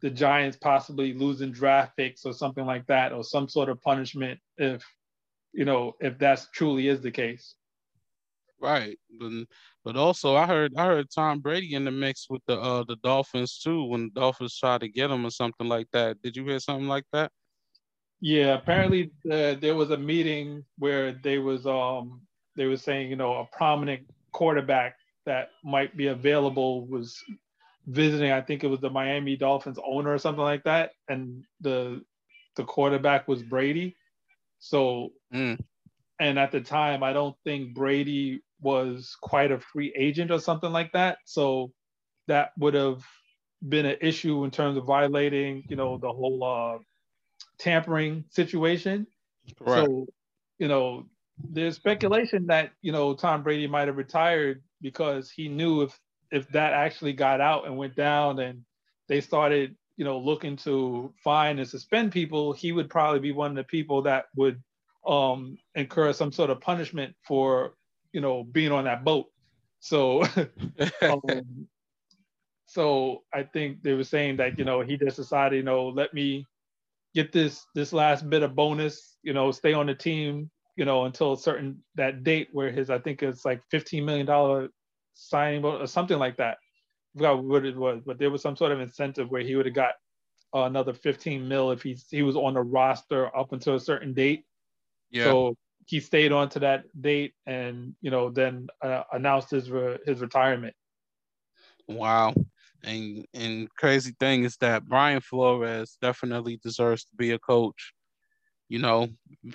the 0.02 0.10
Giants 0.10 0.58
possibly 0.58 1.14
losing 1.14 1.54
draft 1.54 1.96
picks 1.96 2.26
or 2.26 2.34
something 2.34 2.66
like 2.66 2.88
that, 2.88 3.14
or 3.14 3.24
some 3.24 3.48
sort 3.48 3.70
of 3.70 3.82
punishment 3.82 4.42
if 4.58 4.84
you 5.54 5.64
know 5.64 5.94
if 6.02 6.18
that's 6.18 6.50
truly 6.54 6.90
is 6.90 7.00
the 7.00 7.12
case. 7.12 7.56
Right, 8.60 9.00
but 9.18 9.32
but 9.86 9.96
also 9.96 10.36
I 10.36 10.46
heard 10.46 10.74
I 10.76 10.88
heard 10.88 11.08
Tom 11.10 11.40
Brady 11.40 11.74
in 11.74 11.86
the 11.86 11.92
mix 11.92 12.28
with 12.30 12.42
the 12.48 12.60
uh 12.60 12.84
the 12.86 12.98
Dolphins 12.98 13.60
too 13.60 13.86
when 13.86 14.12
the 14.14 14.20
Dolphins 14.20 14.58
tried 14.58 14.82
to 14.82 14.90
get 14.90 15.10
him 15.10 15.26
or 15.26 15.32
something 15.32 15.70
like 15.70 15.88
that. 15.94 16.22
Did 16.22 16.36
you 16.36 16.44
hear 16.44 16.60
something 16.60 16.90
like 16.90 17.06
that? 17.14 17.32
Yeah, 18.22 18.54
apparently 18.54 19.12
uh, 19.30 19.56
there 19.56 19.76
was 19.76 19.90
a 19.90 19.98
meeting 19.98 20.64
where 20.78 21.12
they 21.12 21.40
was 21.40 21.66
um 21.66 22.22
they 22.56 22.66
were 22.66 22.78
saying 22.78 23.10
you 23.10 23.16
know 23.16 23.34
a 23.34 23.46
prominent 23.46 24.04
quarterback 24.32 24.96
that 25.26 25.50
might 25.64 25.98
be 25.98 26.08
available 26.08 26.86
was 26.88 27.18
visiting. 27.88 28.32
I 28.32 28.42
think 28.42 28.64
it 28.64 28.68
was 28.68 28.80
the 28.80 28.90
Miami 28.90 29.36
Dolphins 29.36 29.80
owner 29.84 30.14
or 30.14 30.20
something 30.20 30.44
like 30.44 30.64
that, 30.66 30.92
and 31.10 31.44
the 31.62 32.04
the 32.56 32.64
quarterback 32.64 33.28
was 33.28 33.42
Brady. 33.42 33.96
So, 34.60 35.10
mm. 35.34 35.60
and 36.20 36.38
at 36.38 36.52
the 36.52 36.62
time, 36.62 37.02
I 37.02 37.14
don't 37.14 37.36
think 37.44 37.74
Brady 37.74 38.44
was 38.62 39.18
quite 39.22 39.52
a 39.52 39.60
free 39.60 39.92
agent 39.98 40.30
or 40.30 40.40
something 40.40 40.72
like 40.72 40.92
that. 40.92 41.18
So 41.26 41.72
that 42.28 42.52
would 42.60 42.76
have 42.76 43.04
been 43.68 43.88
an 43.88 43.98
issue 44.02 44.44
in 44.44 44.52
terms 44.52 44.78
of 44.78 44.86
violating, 44.86 45.64
you 45.68 45.76
know, 45.76 45.98
the 45.98 46.12
whole 46.12 46.44
uh, 46.44 46.78
tampering 47.62 48.26
situation. 48.30 49.08
Right. 49.60 49.86
So, 49.86 50.08
you 50.58 50.68
know, 50.68 51.06
there's 51.50 51.76
speculation 51.76 52.48
that 52.48 52.72
you 52.82 52.92
know 52.92 53.14
Tom 53.14 53.44
Brady 53.44 53.68
might 53.68 53.88
have 53.88 53.98
retired 53.98 54.62
because 54.82 55.30
he 55.32 55.48
knew 55.48 55.82
if 55.84 56.00
if 56.32 56.48
that 56.50 56.74
actually 56.74 57.14
got 57.14 57.42
out 57.42 57.66
and 57.66 57.78
went 57.78 57.96
down 57.96 58.40
and 58.40 58.64
they 59.08 59.22
started, 59.22 59.76
you 59.98 60.06
know, 60.06 60.18
looking 60.18 60.56
to 60.58 61.14
fine 61.24 61.60
and 61.60 61.68
suspend 61.68 62.12
people, 62.12 62.54
he 62.54 62.72
would 62.72 62.90
probably 62.90 63.20
be 63.20 63.34
one 63.34 63.52
of 63.52 63.58
the 63.58 63.64
people 63.66 64.02
that 64.04 64.26
would 64.36 64.62
um, 65.06 65.58
incur 65.76 66.14
some 66.14 66.32
sort 66.32 66.50
of 66.50 66.62
punishment 66.62 67.14
for, 67.28 67.74
you 68.14 68.22
know, 68.22 68.44
being 68.46 68.72
on 68.72 68.86
that 68.86 69.04
boat. 69.04 69.26
So, 69.82 70.24
um, 71.02 71.68
so 72.66 73.24
I 73.34 73.44
think 73.44 73.84
they 73.84 73.94
were 73.94 74.06
saying 74.06 74.38
that, 74.38 74.58
you 74.58 74.64
know, 74.64 74.80
he 74.80 74.96
just 74.96 75.18
decided, 75.18 75.58
you 75.58 75.64
know, 75.64 75.90
let 75.90 76.14
me 76.14 76.46
get 77.14 77.32
this 77.32 77.66
this 77.76 77.94
last 77.94 78.30
bit 78.30 78.44
of 78.44 78.56
bonus, 78.56 79.18
you 79.24 79.34
know, 79.34 79.52
stay 79.52 79.74
on 79.74 79.88
the 79.88 79.96
team, 79.96 80.50
you 80.76 80.86
know, 80.86 81.06
until 81.06 81.34
a 81.34 81.38
certain 81.38 81.84
that 81.96 82.24
date 82.24 82.50
where 82.52 82.72
his 82.72 82.90
I 82.90 83.00
think 83.00 83.24
it's 83.24 83.46
like 83.46 83.62
fifteen 83.70 84.06
million 84.06 84.26
dollar 84.26 84.70
signing 85.14 85.64
or 85.64 85.88
something 85.88 86.20
like 86.20 86.38
that. 86.38 86.58
I 87.16 87.18
forgot 87.18 87.44
what 87.44 87.66
it 87.66 87.76
was, 87.76 88.02
but 88.06 88.18
there 88.18 88.30
was 88.30 88.42
some 88.42 88.56
sort 88.56 88.72
of 88.72 88.80
incentive 88.80 89.30
where 89.30 89.42
he 89.42 89.56
would 89.56 89.66
have 89.66 89.76
got 89.76 89.96
uh, 90.54 90.64
another 90.64 90.94
15 90.94 91.48
mil 91.48 91.72
if 91.72 91.82
he 91.82 91.98
he 92.10 92.24
was 92.24 92.36
on 92.36 92.54
the 92.54 92.62
roster 92.62 93.36
up 93.36 93.54
until 93.54 93.76
a 93.76 93.80
certain 93.80 94.14
date. 94.14 94.46
Yeah. 95.10 95.26
So 95.26 95.58
he 95.88 96.00
stayed 96.00 96.32
on 96.32 96.50
to 96.50 96.60
that 96.60 96.84
date 97.02 97.34
and 97.46 97.96
you 98.02 98.12
know 98.12 98.30
then 98.30 98.68
uh, 98.82 99.04
announced 99.12 99.52
his 99.52 99.70
re- 99.70 100.00
his 100.06 100.22
retirement. 100.22 100.76
Wow. 101.88 102.34
And 102.84 103.26
and 103.34 103.70
crazy 103.78 104.14
thing 104.20 104.44
is 104.44 104.58
that 104.58 104.86
Brian 104.88 105.22
Flores 105.22 105.98
definitely 106.02 106.60
deserves 106.64 107.04
to 107.06 107.16
be 107.16 107.32
a 107.32 107.40
coach. 107.40 107.94
You 108.70 108.80
know, 108.80 109.10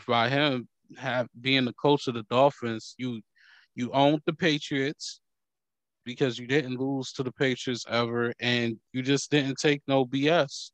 by 0.06 0.28
him 0.28 0.68
have 0.98 1.28
being 1.40 1.64
the 1.64 1.72
coach 1.74 2.06
of 2.06 2.14
the 2.14 2.24
Dolphins, 2.30 2.94
you 2.98 3.20
you 3.74 3.90
owned 3.92 4.22
the 4.26 4.32
Patriots, 4.32 5.20
because 6.06 6.38
you 6.38 6.46
didn't 6.46 6.78
lose 6.78 7.12
to 7.12 7.22
the 7.22 7.32
Patriots 7.32 7.84
ever, 7.88 8.32
and 8.40 8.76
you 8.92 9.02
just 9.02 9.30
didn't 9.30 9.58
take 9.58 9.82
no 9.88 10.06
BS. 10.06 10.70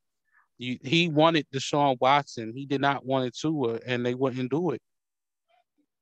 You, 0.58 0.78
he 0.84 1.08
wanted 1.08 1.46
Deshaun 1.52 1.96
Watson. 2.00 2.52
He 2.54 2.66
did 2.66 2.82
not 2.82 3.04
want 3.04 3.26
it 3.26 3.36
to, 3.38 3.80
and 3.86 4.04
they 4.04 4.14
wouldn't 4.14 4.50
do 4.50 4.70
it. 4.70 4.82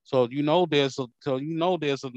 So 0.03 0.27
you 0.31 0.43
know 0.43 0.67
there's 0.67 0.99
a 0.99 1.07
so 1.21 1.37
you 1.37 1.55
know 1.55 1.77
there's 1.77 2.03
a 2.03 2.11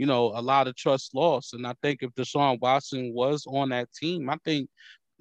you 0.00 0.06
know 0.06 0.32
a 0.34 0.40
lot 0.40 0.66
of 0.66 0.76
trust 0.76 1.14
lost. 1.14 1.52
And 1.52 1.66
I 1.66 1.74
think 1.82 2.02
if 2.02 2.10
Deshaun 2.14 2.58
Watson 2.60 3.12
was 3.12 3.44
on 3.46 3.68
that 3.68 3.92
team, 3.92 4.30
I 4.30 4.38
think 4.46 4.70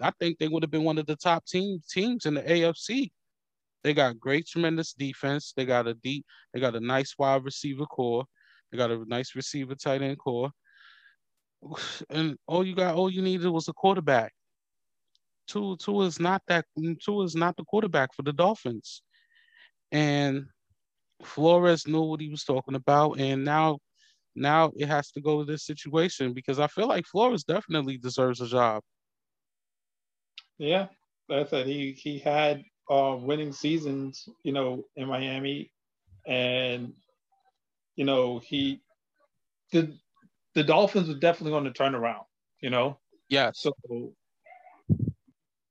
I 0.02 0.12
think 0.20 0.38
they 0.38 0.48
would 0.48 0.64
have 0.64 0.72
been 0.72 0.86
one 0.86 0.98
of 0.98 1.06
the 1.06 1.18
top 1.18 1.46
team 1.46 1.80
teams 1.90 2.26
in 2.26 2.36
the 2.36 2.42
AFC. 2.42 3.12
They 3.84 3.94
got 3.94 4.20
great, 4.20 4.48
tremendous 4.48 4.94
defense. 4.94 5.54
They 5.56 5.66
got 5.66 5.88
a 5.88 5.96
deep, 5.96 6.26
they 6.54 6.62
got 6.62 6.78
a 6.78 6.80
nice 6.80 7.14
wide 7.20 7.44
receiver 7.44 7.86
core. 7.86 8.24
They 8.72 8.78
got 8.78 8.92
a 8.92 9.04
nice 9.06 9.36
receiver 9.36 9.76
tight 9.76 10.02
end 10.02 10.18
core 10.18 10.52
and 12.10 12.38
all 12.48 12.66
you 12.66 12.74
got, 12.74 12.96
all 12.96 13.10
you 13.10 13.22
needed 13.22 13.50
was 13.50 13.68
a 13.68 13.74
quarterback. 13.74 14.34
Tua, 15.48 15.78
Tua 15.78 16.06
is 16.06 16.22
not 16.22 16.42
that. 16.48 16.66
Tua 17.04 17.26
is 17.26 17.36
not 17.36 17.58
the 17.58 17.66
quarterback 17.66 18.14
for 18.16 18.22
the 18.22 18.32
Dolphins, 18.32 19.02
and 19.92 20.46
Flores 21.24 21.88
knew 21.88 22.04
what 22.04 22.22
he 22.22 22.30
was 22.30 22.44
talking 22.44 22.76
about, 22.76 23.20
and 23.20 23.44
now, 23.44 23.80
now 24.36 24.72
it 24.76 24.88
has 24.88 25.12
to 25.12 25.22
go 25.22 25.40
to 25.40 25.46
this 25.52 25.66
situation 25.66 26.34
because 26.34 26.60
I 26.60 26.68
feel 26.68 26.88
like 26.88 27.06
Flores 27.06 27.44
definitely 27.44 27.98
deserves 27.98 28.42
a 28.42 28.48
job. 28.48 28.84
Yeah, 30.58 30.88
that's 31.28 31.54
it. 31.54 31.66
He 31.66 31.94
he 31.94 32.20
had 32.20 32.64
uh, 32.90 33.16
winning 33.20 33.54
seasons, 33.54 34.28
you 34.44 34.52
know, 34.52 34.84
in 34.96 35.08
Miami, 35.08 35.72
and 36.26 36.94
you 37.96 38.06
know 38.06 38.40
he 38.40 38.82
the 39.72 39.98
the 40.56 40.64
Dolphins 40.64 41.10
are 41.10 41.16
definitely 41.16 41.52
going 41.52 41.66
to 41.66 41.72
turn 41.72 41.96
around, 41.96 42.26
you 42.62 42.70
know? 42.70 42.98
Yeah. 43.30 43.52
So, 43.54 43.72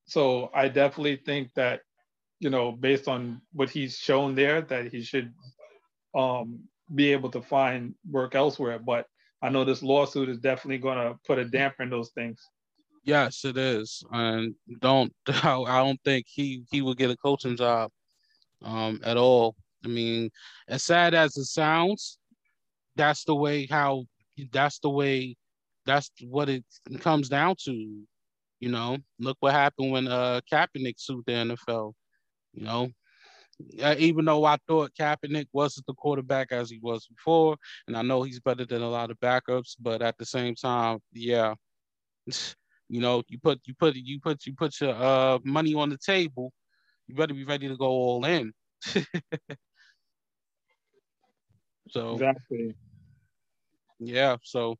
so 0.07 0.50
I 0.55 0.69
definitely 0.69 1.17
think 1.17 1.53
that, 1.55 1.81
you 2.41 2.50
know, 2.50 2.73
based 2.73 3.09
on 3.09 3.43
what 3.53 3.71
he's 3.71 3.99
shown 3.99 4.35
there, 4.35 4.62
that 4.62 4.93
he 4.93 5.03
should 5.03 5.33
um, 6.15 6.61
be 6.95 7.12
able 7.12 7.30
to 7.30 7.42
find 7.42 7.95
work 8.11 8.35
elsewhere. 8.35 8.78
But 8.78 9.07
I 9.42 9.49
know 9.49 9.64
this 9.64 9.83
lawsuit 9.83 10.28
is 10.28 10.38
definitely 10.38 10.78
going 10.78 10.99
to 10.99 11.18
put 11.26 11.38
a 11.38 11.45
damper 11.45 11.83
in 11.83 11.90
those 11.90 12.11
things. 12.11 12.40
Yes, 13.04 13.45
it 13.45 13.57
is, 13.57 14.02
and 14.11 14.54
don't 14.80 15.12
I 15.28 15.83
don't 15.83 16.00
think 16.04 16.26
he 16.28 16.64
he 16.71 16.83
will 16.83 16.95
get 16.95 17.11
a 17.11 17.16
coaching 17.16 17.57
job 17.57 17.90
um, 18.62 19.00
at 19.04 19.16
all. 19.16 19.54
I 19.85 19.88
mean, 19.88 20.30
as 20.68 20.83
sad 20.83 21.14
as 21.14 21.37
it 21.37 21.45
sounds, 21.45 22.18
that's 22.97 23.25
the 23.25 23.35
way 23.35 23.66
how 23.66 24.04
that's 24.52 24.78
the 24.80 24.90
way 24.90 25.37
that's 25.87 26.11
what 26.23 26.49
it 26.49 26.64
comes 27.00 27.28
down 27.28 27.57
to. 27.64 28.02
You 28.61 28.68
know, 28.68 28.99
look 29.21 29.37
what 29.40 29.52
happened 29.52 29.92
when 29.92 30.09
uh 30.09 30.40
Kaepernick 30.52 30.95
sued 30.99 31.25
the 31.26 31.33
NFL. 31.33 31.95
You 32.52 32.64
know, 32.64 32.90
uh, 33.83 33.97
even 33.99 34.25
though 34.25 34.45
I 34.45 34.57
thought 34.67 34.95
Kaepernick 34.99 35.49
wasn't 35.53 35.87
the 35.87 35.95
quarterback 35.95 36.53
as 36.53 36.71
he 36.71 36.79
was 36.81 37.07
before, 37.07 37.57
and 37.87 37.97
I 37.97 38.03
know 38.03 38.23
he's 38.23 38.41
better 38.41 38.65
than 38.65 38.83
a 38.83 38.88
lot 38.88 39.11
of 39.11 39.19
backups, 39.21 39.75
but 39.81 40.03
at 40.03 40.17
the 40.19 40.27
same 40.27 40.55
time, 40.55 40.99
yeah, 41.12 41.55
you 42.88 43.00
know, 43.00 43.23
you 43.29 43.38
put 43.38 43.61
you 43.65 43.75
put 43.75 43.97
you 43.97 44.21
put 44.21 44.47
you 44.47 44.55
put 44.55 44.81
your 44.81 44.95
uh 44.95 45.38
money 45.45 45.75
on 45.75 45.91
the 45.91 45.99
table, 45.99 46.53
you 47.07 47.15
better 47.15 47.35
be 47.35 47.45
ready 47.45 47.69
to 47.69 47.77
go 47.77 47.87
all 47.87 48.25
in. 48.25 48.53
so 51.91 52.12
exactly. 52.12 52.75
Yeah, 53.99 54.37
so 54.43 54.77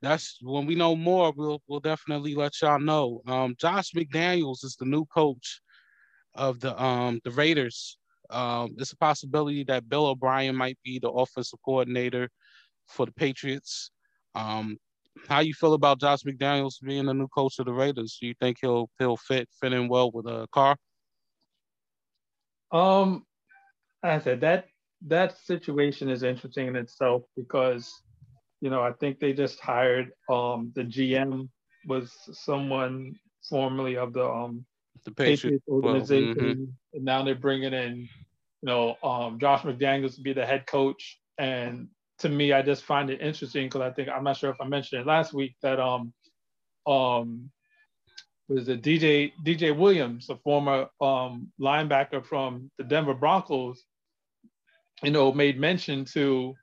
that's 0.00 0.38
when 0.40 0.64
we 0.64 0.74
know 0.74 0.96
more. 0.96 1.32
We'll 1.36 1.60
we'll 1.68 1.80
definitely 1.80 2.34
let 2.34 2.60
y'all 2.62 2.78
know. 2.78 3.20
Um, 3.26 3.54
Josh 3.58 3.92
McDaniels 3.92 4.64
is 4.64 4.76
the 4.78 4.86
new 4.86 5.04
coach 5.06 5.60
of 6.34 6.60
the 6.60 6.80
um 6.82 7.20
the 7.24 7.30
Raiders. 7.30 7.98
Um, 8.30 8.74
it's 8.78 8.92
a 8.92 8.96
possibility 8.96 9.64
that 9.64 9.88
Bill 9.88 10.06
O'Brien 10.06 10.54
might 10.54 10.78
be 10.84 10.98
the 10.98 11.08
offensive 11.08 11.58
coordinator 11.64 12.28
for 12.86 13.06
the 13.06 13.12
Patriots. 13.12 13.90
Um, 14.34 14.76
how 15.28 15.40
you 15.40 15.54
feel 15.54 15.72
about 15.72 16.00
Josh 16.00 16.22
McDaniels 16.22 16.74
being 16.82 17.06
the 17.06 17.14
new 17.14 17.28
coach 17.28 17.58
of 17.58 17.66
the 17.66 17.72
Raiders? 17.72 18.18
Do 18.20 18.26
you 18.26 18.34
think 18.40 18.58
he'll 18.60 18.90
he'll 18.98 19.16
fit 19.16 19.48
fit 19.60 19.72
in 19.72 19.88
well 19.88 20.10
with 20.10 20.26
a 20.26 20.42
uh, 20.42 20.46
Carr? 20.52 20.76
Um, 22.70 23.24
I 24.02 24.20
said 24.20 24.40
that 24.42 24.66
that 25.06 25.38
situation 25.38 26.08
is 26.08 26.22
interesting 26.22 26.66
in 26.66 26.76
itself 26.76 27.22
because 27.36 27.90
you 28.60 28.70
know 28.70 28.82
I 28.82 28.92
think 28.92 29.18
they 29.18 29.32
just 29.32 29.60
hired 29.60 30.10
um 30.28 30.72
the 30.74 30.84
GM 30.84 31.48
was 31.86 32.12
someone 32.32 33.14
formerly 33.48 33.96
of 33.96 34.12
the 34.12 34.28
um 34.28 34.64
the 35.04 35.10
Patriots, 35.10 35.64
organization, 35.68 36.34
well, 36.36 36.46
mm-hmm. 36.46 36.64
and 36.94 37.04
now 37.04 37.22
they're 37.22 37.34
bringing 37.34 37.72
in 37.72 38.08
you 38.62 38.66
know 38.66 38.96
um 39.02 39.38
Josh 39.38 39.62
McDaniels 39.62 40.16
to 40.16 40.20
be 40.20 40.32
the 40.32 40.46
head 40.46 40.66
coach 40.66 41.20
and 41.38 41.88
to 42.18 42.28
me 42.28 42.52
I 42.52 42.62
just 42.62 42.84
find 42.84 43.10
it 43.10 43.20
interesting 43.20 43.66
because 43.66 43.82
I 43.82 43.90
think 43.90 44.08
I'm 44.08 44.24
not 44.24 44.36
sure 44.36 44.50
if 44.50 44.60
I 44.60 44.66
mentioned 44.66 45.02
it 45.02 45.06
last 45.06 45.32
week 45.32 45.54
that 45.62 45.78
um 45.78 46.12
um 46.86 47.50
was 48.48 48.66
the 48.66 48.76
DJ 48.76 49.32
DJ 49.44 49.76
Williams, 49.76 50.30
a 50.30 50.36
former 50.36 50.88
um, 51.00 51.52
linebacker 51.60 52.24
from 52.24 52.70
the 52.78 52.84
Denver 52.84 53.14
Broncos, 53.14 53.84
you 55.02 55.10
know, 55.10 55.32
made 55.32 55.60
mention 55.60 56.04
to 56.06 56.54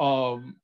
um, 0.00 0.56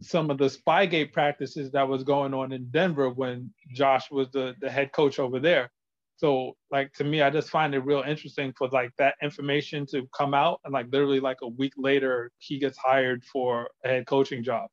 some 0.00 0.30
of 0.30 0.38
the 0.38 0.46
Spygate 0.46 1.12
practices 1.12 1.72
that 1.72 1.88
was 1.88 2.04
going 2.04 2.34
on 2.34 2.52
in 2.52 2.68
Denver 2.70 3.10
when 3.10 3.52
Josh 3.74 4.10
was 4.10 4.30
the, 4.30 4.54
the 4.60 4.70
head 4.70 4.92
coach 4.92 5.18
over 5.18 5.40
there. 5.40 5.70
So 6.16 6.56
like 6.70 6.92
to 6.94 7.04
me, 7.04 7.22
I 7.22 7.30
just 7.30 7.50
find 7.50 7.74
it 7.74 7.80
real 7.80 8.04
interesting 8.06 8.52
for 8.56 8.68
like 8.68 8.90
that 8.98 9.16
information 9.22 9.86
to 9.86 10.06
come 10.16 10.32
out 10.34 10.60
and 10.64 10.72
like 10.72 10.86
literally 10.90 11.20
like 11.20 11.38
a 11.42 11.48
week 11.48 11.72
later 11.76 12.30
he 12.38 12.58
gets 12.58 12.78
hired 12.78 13.24
for 13.24 13.68
a 13.84 13.88
head 13.88 14.06
coaching 14.06 14.44
job. 14.44 14.68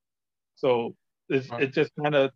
So 0.56 0.96
it's, 1.30 1.50
right. 1.50 1.64
it 1.64 1.74
just 1.74 1.92
kind 2.02 2.16
of 2.16 2.32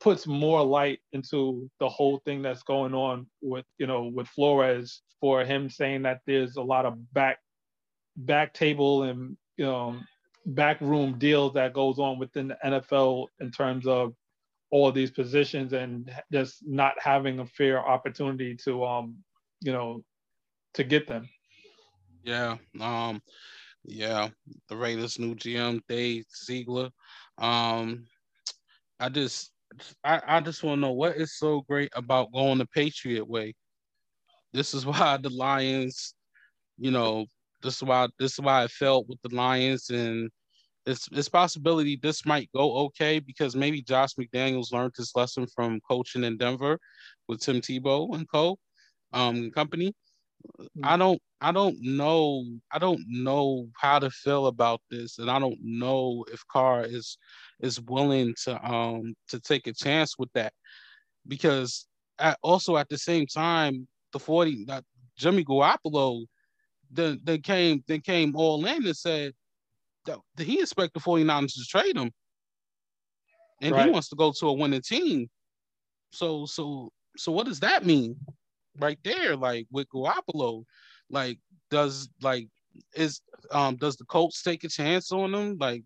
puts 0.00 0.26
more 0.26 0.62
light 0.62 1.00
into 1.12 1.70
the 1.80 1.88
whole 1.88 2.20
thing 2.24 2.42
that's 2.42 2.62
going 2.62 2.94
on 2.94 3.26
with 3.40 3.64
you 3.78 3.86
know 3.86 4.10
with 4.14 4.28
Flores 4.28 5.02
for 5.20 5.44
him 5.44 5.70
saying 5.70 6.02
that 6.02 6.20
there's 6.26 6.56
a 6.56 6.62
lot 6.62 6.86
of 6.86 7.12
back 7.12 7.38
back 8.16 8.52
table 8.54 9.04
and 9.04 9.36
you 9.56 9.64
know 9.64 9.96
backroom 10.46 11.18
deals 11.18 11.54
that 11.54 11.72
goes 11.72 11.98
on 11.98 12.18
within 12.18 12.48
the 12.48 12.58
NFL 12.64 13.26
in 13.40 13.50
terms 13.50 13.86
of 13.86 14.14
all 14.70 14.88
of 14.88 14.94
these 14.94 15.10
positions 15.10 15.72
and 15.72 16.12
just 16.32 16.66
not 16.66 16.94
having 16.98 17.38
a 17.38 17.46
fair 17.46 17.86
opportunity 17.86 18.54
to 18.54 18.84
um 18.84 19.16
you 19.60 19.72
know 19.72 20.02
to 20.74 20.84
get 20.84 21.06
them. 21.06 21.28
Yeah. 22.22 22.56
Um 22.80 23.22
yeah, 23.84 24.28
the 24.68 24.76
Raiders 24.76 25.18
new 25.18 25.34
GM 25.34 25.80
Dave 25.88 26.24
Ziegler. 26.44 26.90
Um 27.38 28.06
I 28.98 29.08
just 29.08 29.52
I, 30.04 30.20
I 30.26 30.40
just 30.40 30.62
want 30.62 30.78
to 30.78 30.80
know 30.80 30.92
what 30.92 31.16
is 31.16 31.36
so 31.36 31.62
great 31.62 31.92
about 31.94 32.32
going 32.32 32.58
the 32.58 32.66
Patriot 32.66 33.28
way. 33.28 33.54
This 34.52 34.74
is 34.74 34.86
why 34.86 35.18
the 35.20 35.30
Lions, 35.30 36.14
you 36.78 36.90
know, 36.90 37.26
this 37.62 37.76
is 37.76 37.82
why 37.82 38.08
this 38.18 38.32
is 38.32 38.40
why 38.40 38.64
I 38.64 38.68
felt 38.68 39.08
with 39.08 39.20
the 39.22 39.34
Lions, 39.34 39.90
and 39.90 40.30
it's 40.86 41.08
it's 41.12 41.28
possibility 41.28 41.98
this 42.00 42.24
might 42.24 42.48
go 42.54 42.76
okay 42.78 43.18
because 43.18 43.56
maybe 43.56 43.82
Josh 43.82 44.14
McDaniels 44.14 44.72
learned 44.72 44.94
his 44.96 45.12
lesson 45.14 45.46
from 45.54 45.80
coaching 45.88 46.24
in 46.24 46.36
Denver 46.36 46.78
with 47.28 47.40
Tim 47.40 47.60
Tebow 47.60 48.14
and 48.14 48.28
co. 48.30 48.58
Um, 49.12 49.50
company. 49.50 49.94
I 50.82 50.96
don't 50.96 51.20
I 51.40 51.52
don't 51.52 51.76
know 51.80 52.44
I 52.72 52.78
don't 52.78 53.02
know 53.08 53.68
how 53.76 53.98
to 53.98 54.10
feel 54.10 54.46
about 54.46 54.80
this, 54.90 55.18
and 55.18 55.30
I 55.30 55.38
don't 55.38 55.58
know 55.62 56.24
if 56.32 56.42
Carr 56.48 56.84
is 56.84 57.18
is 57.60 57.80
willing 57.80 58.34
to 58.44 58.64
um 58.64 59.14
to 59.28 59.40
take 59.40 59.66
a 59.66 59.72
chance 59.72 60.18
with 60.18 60.30
that 60.34 60.52
because 61.26 61.86
at, 62.18 62.38
also 62.42 62.76
at 62.76 62.88
the 62.88 62.98
same 62.98 63.26
time 63.26 63.88
the 64.12 64.18
40 64.18 64.66
uh, 64.68 64.82
Jimmy 65.18 65.44
Garoppolo 65.44 66.26
then 66.90 67.20
then 67.24 67.40
came 67.42 67.82
then 67.88 68.00
came 68.00 68.36
all 68.36 68.64
in 68.66 68.86
and 68.86 68.96
said 68.96 69.32
he 70.38 70.60
expect 70.60 70.94
the 70.94 71.00
49ers 71.00 71.54
to 71.54 71.64
trade 71.68 71.96
him. 71.96 72.10
And 73.62 73.72
right. 73.74 73.86
he 73.86 73.90
wants 73.90 74.08
to 74.10 74.16
go 74.16 74.32
to 74.38 74.48
a 74.48 74.52
winning 74.52 74.82
team. 74.82 75.28
So 76.12 76.46
so 76.46 76.90
so 77.16 77.32
what 77.32 77.46
does 77.46 77.60
that 77.60 77.84
mean? 77.84 78.16
Right 78.78 78.98
there 79.04 79.36
like 79.36 79.66
with 79.70 79.88
Garoppolo 79.88 80.64
like 81.10 81.38
does 81.70 82.08
like 82.22 82.48
is 82.94 83.20
um 83.50 83.76
does 83.76 83.96
the 83.96 84.04
Colts 84.04 84.42
take 84.42 84.64
a 84.64 84.68
chance 84.68 85.12
on 85.12 85.34
him? 85.34 85.56
Like 85.58 85.82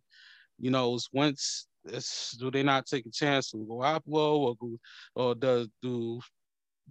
you 0.59 0.71
know, 0.71 0.99
once 1.13 1.67
do 2.39 2.51
they 2.51 2.63
not 2.63 2.87
take 2.87 3.07
a 3.07 3.11
chance 3.11 3.53
with 3.55 3.69
Garoppolo, 3.69 4.57
or 4.57 4.57
or 5.15 5.35
does 5.35 5.69
do 5.83 6.21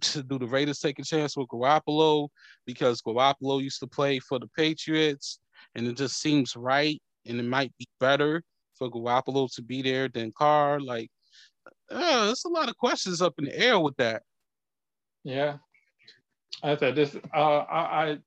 do 0.00 0.38
the 0.38 0.46
Raiders 0.46 0.80
take 0.80 0.98
a 0.98 1.04
chance 1.04 1.36
with 1.36 1.48
Garoppolo? 1.48 2.28
Because 2.66 3.00
Garoppolo 3.02 3.62
used 3.62 3.80
to 3.80 3.86
play 3.86 4.18
for 4.18 4.38
the 4.38 4.48
Patriots, 4.56 5.38
and 5.74 5.86
it 5.86 5.96
just 5.96 6.20
seems 6.20 6.56
right, 6.56 7.00
and 7.26 7.38
it 7.38 7.44
might 7.44 7.72
be 7.78 7.86
better 7.98 8.42
for 8.74 8.90
Garoppolo 8.90 9.52
to 9.54 9.62
be 9.62 9.82
there 9.82 10.08
than 10.08 10.32
Carr. 10.32 10.80
Like, 10.80 11.10
uh, 11.90 12.26
there's 12.26 12.44
a 12.44 12.48
lot 12.48 12.68
of 12.68 12.76
questions 12.76 13.20
up 13.20 13.34
in 13.38 13.44
the 13.44 13.58
air 13.58 13.78
with 13.78 13.96
that. 13.96 14.22
Yeah, 15.24 15.58
I 16.62 16.76
said 16.76 16.94
this. 16.94 17.16
Uh, 17.34 17.38
I, 17.38 18.10
I 18.10 18.18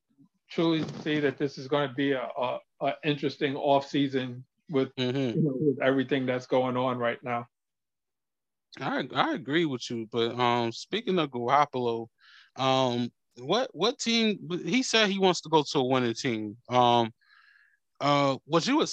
truly 0.49 0.85
see 1.03 1.19
that 1.19 1.37
this 1.37 1.57
is 1.57 1.67
going 1.67 1.89
to 1.89 1.95
be 1.95 2.11
a, 2.11 2.27
a, 2.37 2.59
a 2.81 2.93
interesting 3.03 3.55
off 3.55 3.89
season 3.89 4.43
with, 4.69 4.95
mm-hmm. 4.95 5.37
you 5.37 5.43
know, 5.43 5.55
with 5.59 5.81
everything 5.81 6.25
that's 6.25 6.45
going 6.45 6.77
on 6.77 6.97
right 6.97 7.21
now. 7.23 7.47
I 8.79 9.07
I 9.13 9.33
agree 9.33 9.65
with 9.65 9.87
you, 9.91 10.07
but 10.11 10.37
um, 10.39 10.71
speaking 10.71 11.19
of 11.19 11.29
Garoppolo, 11.29 12.07
um, 12.55 13.11
what 13.37 13.69
what 13.73 13.99
team? 13.99 14.39
He 14.65 14.81
said 14.81 15.09
he 15.09 15.19
wants 15.19 15.41
to 15.41 15.49
go 15.49 15.63
to 15.63 15.79
a 15.79 15.83
winning 15.83 16.15
team. 16.15 16.57
Um, 16.69 17.11
uh, 18.03 18.35
was 18.45 18.67
you 18.67 18.85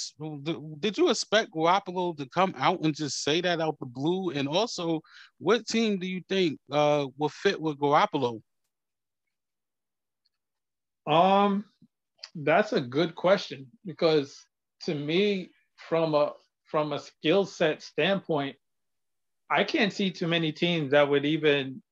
did 0.78 0.96
you 0.96 1.10
expect 1.10 1.50
Garoppolo 1.50 2.16
to 2.16 2.28
come 2.28 2.54
out 2.56 2.80
and 2.84 2.94
just 2.94 3.24
say 3.24 3.40
that 3.40 3.60
out 3.60 3.76
the 3.80 3.86
blue? 3.86 4.30
And 4.30 4.46
also, 4.46 5.00
what 5.38 5.66
team 5.66 5.98
do 5.98 6.06
you 6.06 6.22
think 6.28 6.60
uh 6.70 7.06
will 7.18 7.28
fit 7.28 7.60
with 7.60 7.76
Garoppolo? 7.78 8.40
Um, 11.08 11.64
that's 12.36 12.72
a 12.72 12.80
good 12.80 13.16
question 13.16 13.66
because 13.84 14.36
to 14.84 14.94
me, 14.94 15.50
from 15.88 16.14
a 16.14 16.34
from 16.66 16.92
a 16.92 17.00
skill 17.00 17.44
set 17.44 17.82
standpoint, 17.82 18.54
I 19.50 19.64
can't 19.64 19.92
see 19.92 20.12
too 20.12 20.28
many 20.28 20.52
teams 20.52 20.92
that 20.92 21.08
would 21.08 21.24
even 21.24 21.82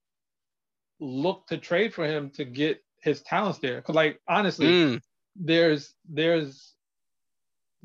look 1.00 1.48
to 1.48 1.58
trade 1.58 1.92
for 1.92 2.06
him 2.06 2.30
to 2.36 2.44
get 2.44 2.80
his 3.02 3.22
talents 3.22 3.58
there. 3.58 3.82
Cause 3.82 3.96
like 3.96 4.20
honestly, 4.28 4.66
mm. 4.66 5.00
there's 5.34 5.94
there's 6.08 6.76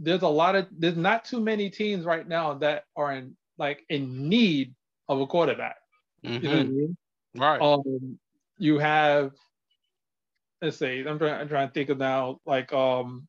there's 0.04 0.22
a 0.22 0.28
lot 0.28 0.56
of 0.56 0.68
there's 0.78 0.98
not 0.98 1.26
too 1.26 1.40
many 1.40 1.70
teams 1.70 2.06
right 2.06 2.28
now 2.28 2.56
that 2.56 2.84
are 2.96 3.14
in 3.14 3.36
like 3.58 3.84
in 3.90 4.28
need 4.30 4.76
of 5.08 5.22
a 5.22 5.28
quarterback. 5.28 5.78
Mm-hmm. 6.26 6.34
You 6.34 6.42
know 6.42 6.50
what 6.50 6.58
I 6.58 6.64
mm-hmm. 6.64 6.78
mean? 6.78 6.98
Right. 7.36 7.62
Um, 7.62 8.20
you 8.58 8.80
have 8.80 9.32
let's 10.62 10.78
say 10.78 11.04
I'm 11.06 11.18
trying, 11.18 11.42
I'm 11.42 11.50
trying 11.50 11.68
to 11.68 11.74
think 11.74 11.90
of 11.90 11.98
now 11.98 12.40
like 12.46 12.72
um 12.74 13.28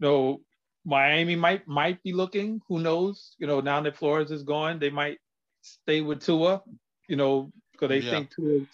you 0.00 0.06
know 0.06 0.40
Miami 0.84 1.34
might 1.34 1.66
might 1.66 2.02
be 2.02 2.12
looking. 2.12 2.60
Who 2.68 2.80
knows? 2.80 3.34
You 3.38 3.46
know, 3.46 3.60
now 3.60 3.80
that 3.80 3.96
Flores 3.96 4.30
is 4.30 4.42
gone, 4.42 4.78
they 4.78 4.90
might 4.90 5.18
stay 5.62 6.02
with 6.02 6.22
Tua. 6.22 6.62
You 7.08 7.16
know, 7.16 7.50
because 7.72 7.88
they 7.88 7.98
yeah. 7.98 8.10
think 8.10 8.34
Tua's, 8.34 8.68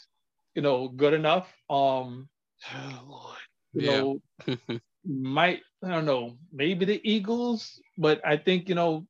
you 0.55 0.62
know, 0.62 0.88
good 0.88 1.14
enough. 1.14 1.48
Um, 1.68 2.29
oh, 2.74 3.03
Lord. 3.09 3.38
you 3.74 3.90
yeah. 3.90 4.00
know, 4.00 4.81
might 5.04 5.60
I 5.82 5.88
don't 5.88 6.04
know, 6.04 6.36
maybe 6.52 6.84
the 6.84 7.00
Eagles, 7.10 7.80
but 7.96 8.20
I 8.24 8.36
think 8.36 8.68
you 8.68 8.74
know, 8.74 9.06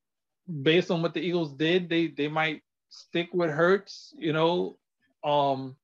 based 0.62 0.90
on 0.90 1.03
what 1.03 1.14
the 1.14 1.20
Eagles 1.20 1.55
did, 1.55 1.88
they 1.88 2.09
they 2.09 2.29
might 2.29 2.62
stick 2.88 3.29
with 3.33 3.50
Hurts. 3.50 4.14
You 4.16 4.33
know, 4.33 4.76
um, 5.24 5.76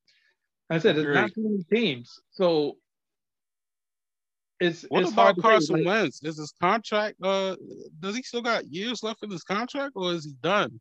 I 0.71 0.79
said 0.79 0.97
it's 0.99 1.09
not 1.09 1.35
too 1.35 1.43
many 1.43 1.65
teams, 1.65 2.21
so 2.31 2.77
it's 4.61 4.83
what 4.89 5.03
it's 5.03 5.13
about 5.13 5.39
Carson 5.39 5.85
Wentz? 5.85 6.23
Is 6.23 6.39
his 6.39 6.55
contract? 6.61 7.17
Uh, 7.23 7.57
does 8.01 8.17
he 8.17 8.23
still 8.23 8.43
got 8.43 8.67
years 8.67 9.03
left 9.03 9.23
in 9.23 9.31
his 9.31 9.43
contract, 9.43 9.93
or 9.97 10.13
is 10.13 10.25
he 10.25 10.35
done? 10.41 10.81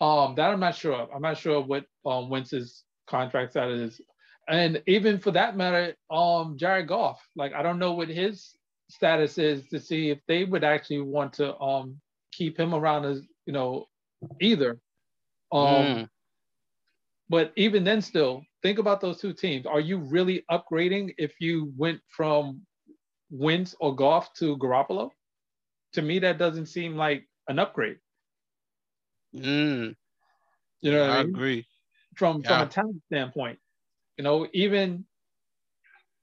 Um, 0.00 0.34
that 0.36 0.50
I'm 0.52 0.60
not 0.60 0.74
sure. 0.74 1.08
I'm 1.14 1.22
not 1.22 1.38
sure 1.38 1.60
what 1.60 1.84
um 2.04 2.28
Wentz's 2.28 2.84
contract 3.06 3.52
status 3.52 4.00
and 4.48 4.82
even 4.86 5.18
for 5.18 5.30
that 5.32 5.56
matter, 5.56 5.94
um, 6.10 6.56
Jared 6.58 6.88
Goff. 6.88 7.20
Like 7.36 7.52
I 7.54 7.62
don't 7.62 7.78
know 7.78 7.92
what 7.92 8.08
his 8.08 8.54
status 8.88 9.38
is 9.38 9.66
to 9.68 9.80
see 9.80 10.10
if 10.10 10.18
they 10.28 10.44
would 10.44 10.64
actually 10.64 11.00
want 11.00 11.32
to 11.34 11.56
um 11.58 12.00
keep 12.32 12.58
him 12.58 12.74
around 12.74 13.04
as 13.04 13.22
you 13.46 13.52
know, 13.52 13.86
either. 14.40 14.78
Um, 15.50 15.66
mm. 15.66 16.08
But 17.28 17.52
even 17.56 17.84
then, 17.84 18.02
still, 18.02 18.44
think 18.62 18.78
about 18.78 19.00
those 19.00 19.20
two 19.20 19.32
teams. 19.32 19.66
Are 19.66 19.80
you 19.80 19.98
really 19.98 20.44
upgrading 20.50 21.14
if 21.18 21.40
you 21.40 21.72
went 21.76 22.00
from 22.08 22.62
Wentz 23.30 23.74
or 23.80 23.94
Goff 23.94 24.32
to 24.34 24.56
Garoppolo? 24.58 25.10
To 25.94 26.02
me, 26.02 26.18
that 26.20 26.38
doesn't 26.38 26.66
seem 26.66 26.96
like 26.96 27.26
an 27.48 27.58
upgrade. 27.58 27.98
Mm. 29.34 29.94
You 30.80 30.92
know, 30.92 31.04
I, 31.04 31.18
I 31.18 31.22
mean? 31.22 31.34
agree. 31.34 31.66
From 32.16 32.42
yeah. 32.42 32.48
from 32.48 32.68
a 32.68 32.70
talent 32.70 33.02
standpoint, 33.06 33.58
you 34.16 34.24
know, 34.24 34.46
even 34.52 35.04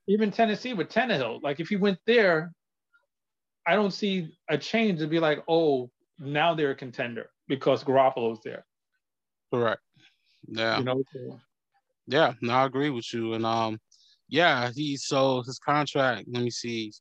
even 0.08 0.32
Tennessee 0.32 0.74
with 0.74 0.90
Tannehill, 0.90 1.42
like 1.44 1.60
if 1.60 1.70
you 1.70 1.80
went 1.80 2.00
there, 2.08 2.52
I 3.68 3.76
don't 3.76 3.92
see 3.92 4.36
a 4.50 4.58
change 4.58 5.00
to 5.00 5.08
be 5.08 5.20
like, 5.20 5.44
oh, 5.48 5.92
now 6.18 6.56
they're 6.56 6.72
a 6.72 6.76
contender 6.76 7.30
because 7.48 7.84
Garoppolo's 7.84 8.40
there. 8.44 8.66
Correct. 9.54 9.82
Yeah. 10.48 10.80
You 10.80 10.84
know. 10.84 11.04
So. 11.14 11.40
Yeah, 12.08 12.34
no, 12.42 12.54
I 12.54 12.66
agree 12.66 12.90
with 12.90 13.14
you. 13.14 13.34
And 13.34 13.46
um, 13.46 13.80
yeah, 14.28 14.72
he 14.76 14.98
so 14.98 15.44
his 15.44 15.60
contract. 15.60 16.26
Let 16.32 16.44
me 16.44 16.50
see, 16.50 16.92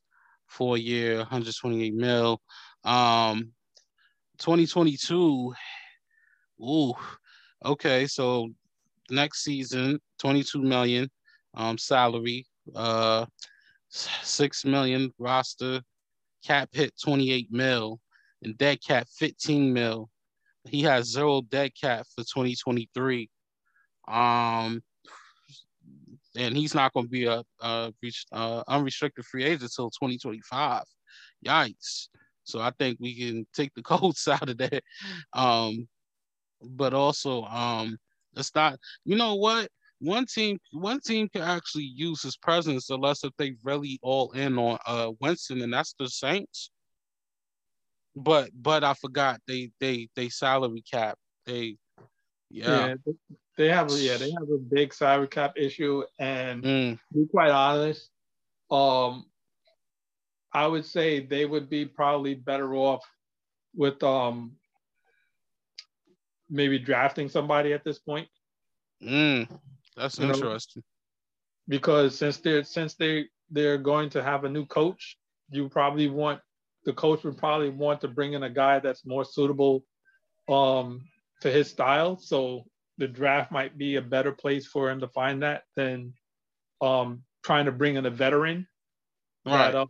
four 0.47 0.77
year, 0.77 1.17
128 1.17 1.93
mil. 1.95 2.39
Um, 2.83 3.51
2022. 4.37 5.53
Ooh, 6.61 6.93
okay. 7.65 8.05
So 8.05 8.49
next 9.11 9.43
season, 9.43 9.99
22 10.19 10.61
million 10.61 11.09
um 11.55 11.77
salary, 11.77 12.45
uh, 12.75 13.25
six 13.89 14.65
million 14.65 15.11
roster, 15.17 15.81
cap 16.45 16.69
hit 16.71 16.93
28 17.03 17.51
mil, 17.51 17.99
and 18.43 18.57
dead 18.57 18.79
cap 18.85 19.07
15 19.17 19.73
mil. 19.73 20.09
He 20.67 20.83
has 20.83 21.11
zero 21.11 21.41
dead 21.41 21.71
cap 21.79 22.05
for 22.15 22.23
2023. 22.23 23.29
Um, 24.07 24.81
and 26.35 26.55
he's 26.55 26.75
not 26.75 26.93
going 26.93 27.05
to 27.05 27.09
be 27.09 27.25
a, 27.25 27.43
a, 27.61 27.91
a, 28.31 28.63
unrestricted 28.67 29.25
free 29.25 29.45
agent 29.45 29.63
until 29.63 29.89
2025. 29.89 30.83
Yikes! 31.45 32.07
So 32.43 32.59
I 32.59 32.71
think 32.71 32.97
we 32.99 33.17
can 33.17 33.47
take 33.53 33.73
the 33.75 33.81
Colts 33.83 34.27
out 34.27 34.49
of 34.49 34.57
that. 34.57 34.83
Um, 35.33 35.87
but 36.61 36.93
also, 36.93 37.43
um, 37.43 37.97
it's 38.35 38.53
not. 38.55 38.77
You 39.05 39.15
know 39.15 39.35
what? 39.35 39.69
One 39.99 40.25
team, 40.25 40.59
one 40.71 41.01
team 41.01 41.27
can 41.27 41.41
actually 41.41 41.83
use 41.83 42.21
his 42.21 42.37
presence 42.37 42.89
unless 42.89 43.23
if 43.23 43.31
they 43.37 43.55
really 43.63 43.99
all 44.01 44.31
in 44.31 44.57
on 44.57 44.77
uh 44.85 45.11
Winston, 45.19 45.61
and 45.61 45.73
that's 45.73 45.93
the 45.99 46.07
Saints. 46.07 46.71
But 48.15 48.49
but 48.53 48.83
I 48.83 48.93
forgot 48.93 49.41
they 49.47 49.71
they 49.79 50.07
they 50.15 50.29
salary 50.29 50.83
cap. 50.89 51.17
They 51.45 51.77
yeah. 52.49 52.95
yeah 53.05 53.13
they 53.57 53.67
have 53.67 53.91
a, 53.91 53.95
yeah 53.95 54.17
they 54.17 54.31
have 54.31 54.49
a 54.49 54.57
big 54.57 54.93
salary 54.93 55.27
cap 55.27 55.53
issue, 55.57 56.03
and 56.17 56.63
mm. 56.63 56.91
to 56.93 57.19
be 57.19 57.27
quite 57.29 57.51
honest, 57.51 58.09
um, 58.71 59.25
I 60.53 60.65
would 60.65 60.85
say 60.85 61.19
they 61.19 61.45
would 61.45 61.69
be 61.69 61.85
probably 61.85 62.35
better 62.35 62.73
off 62.75 63.03
with 63.75 64.01
um 64.01 64.53
maybe 66.49 66.79
drafting 66.79 67.29
somebody 67.29 67.73
at 67.73 67.83
this 67.83 67.99
point. 67.99 68.27
Mm, 69.03 69.47
that's 69.95 70.19
you 70.19 70.25
interesting. 70.25 70.81
Know? 70.81 71.75
Because 71.75 72.17
since 72.17 72.37
they're 72.37 72.63
since 72.63 72.95
they 72.95 73.25
they're 73.49 73.77
going 73.77 74.09
to 74.11 74.23
have 74.23 74.43
a 74.43 74.49
new 74.49 74.65
coach, 74.65 75.17
you 75.51 75.69
probably 75.69 76.09
want 76.09 76.41
the 76.85 76.93
coach 76.93 77.23
would 77.23 77.37
probably 77.37 77.69
want 77.69 78.01
to 78.01 78.07
bring 78.07 78.33
in 78.33 78.43
a 78.43 78.49
guy 78.49 78.79
that's 78.79 79.05
more 79.05 79.25
suitable 79.25 79.83
um 80.47 81.05
to 81.41 81.51
his 81.51 81.69
style. 81.69 82.17
So 82.17 82.65
the 82.97 83.07
draft 83.07 83.51
might 83.51 83.77
be 83.77 83.95
a 83.95 84.01
better 84.01 84.31
place 84.31 84.67
for 84.67 84.89
him 84.89 84.99
to 84.99 85.07
find 85.07 85.43
that 85.43 85.63
than 85.75 86.13
um 86.81 87.23
trying 87.43 87.65
to 87.65 87.71
bring 87.71 87.95
in 87.95 88.05
a 88.05 88.09
veteran 88.09 88.67
right. 89.45 89.71
that 89.71 89.79
um, 89.79 89.87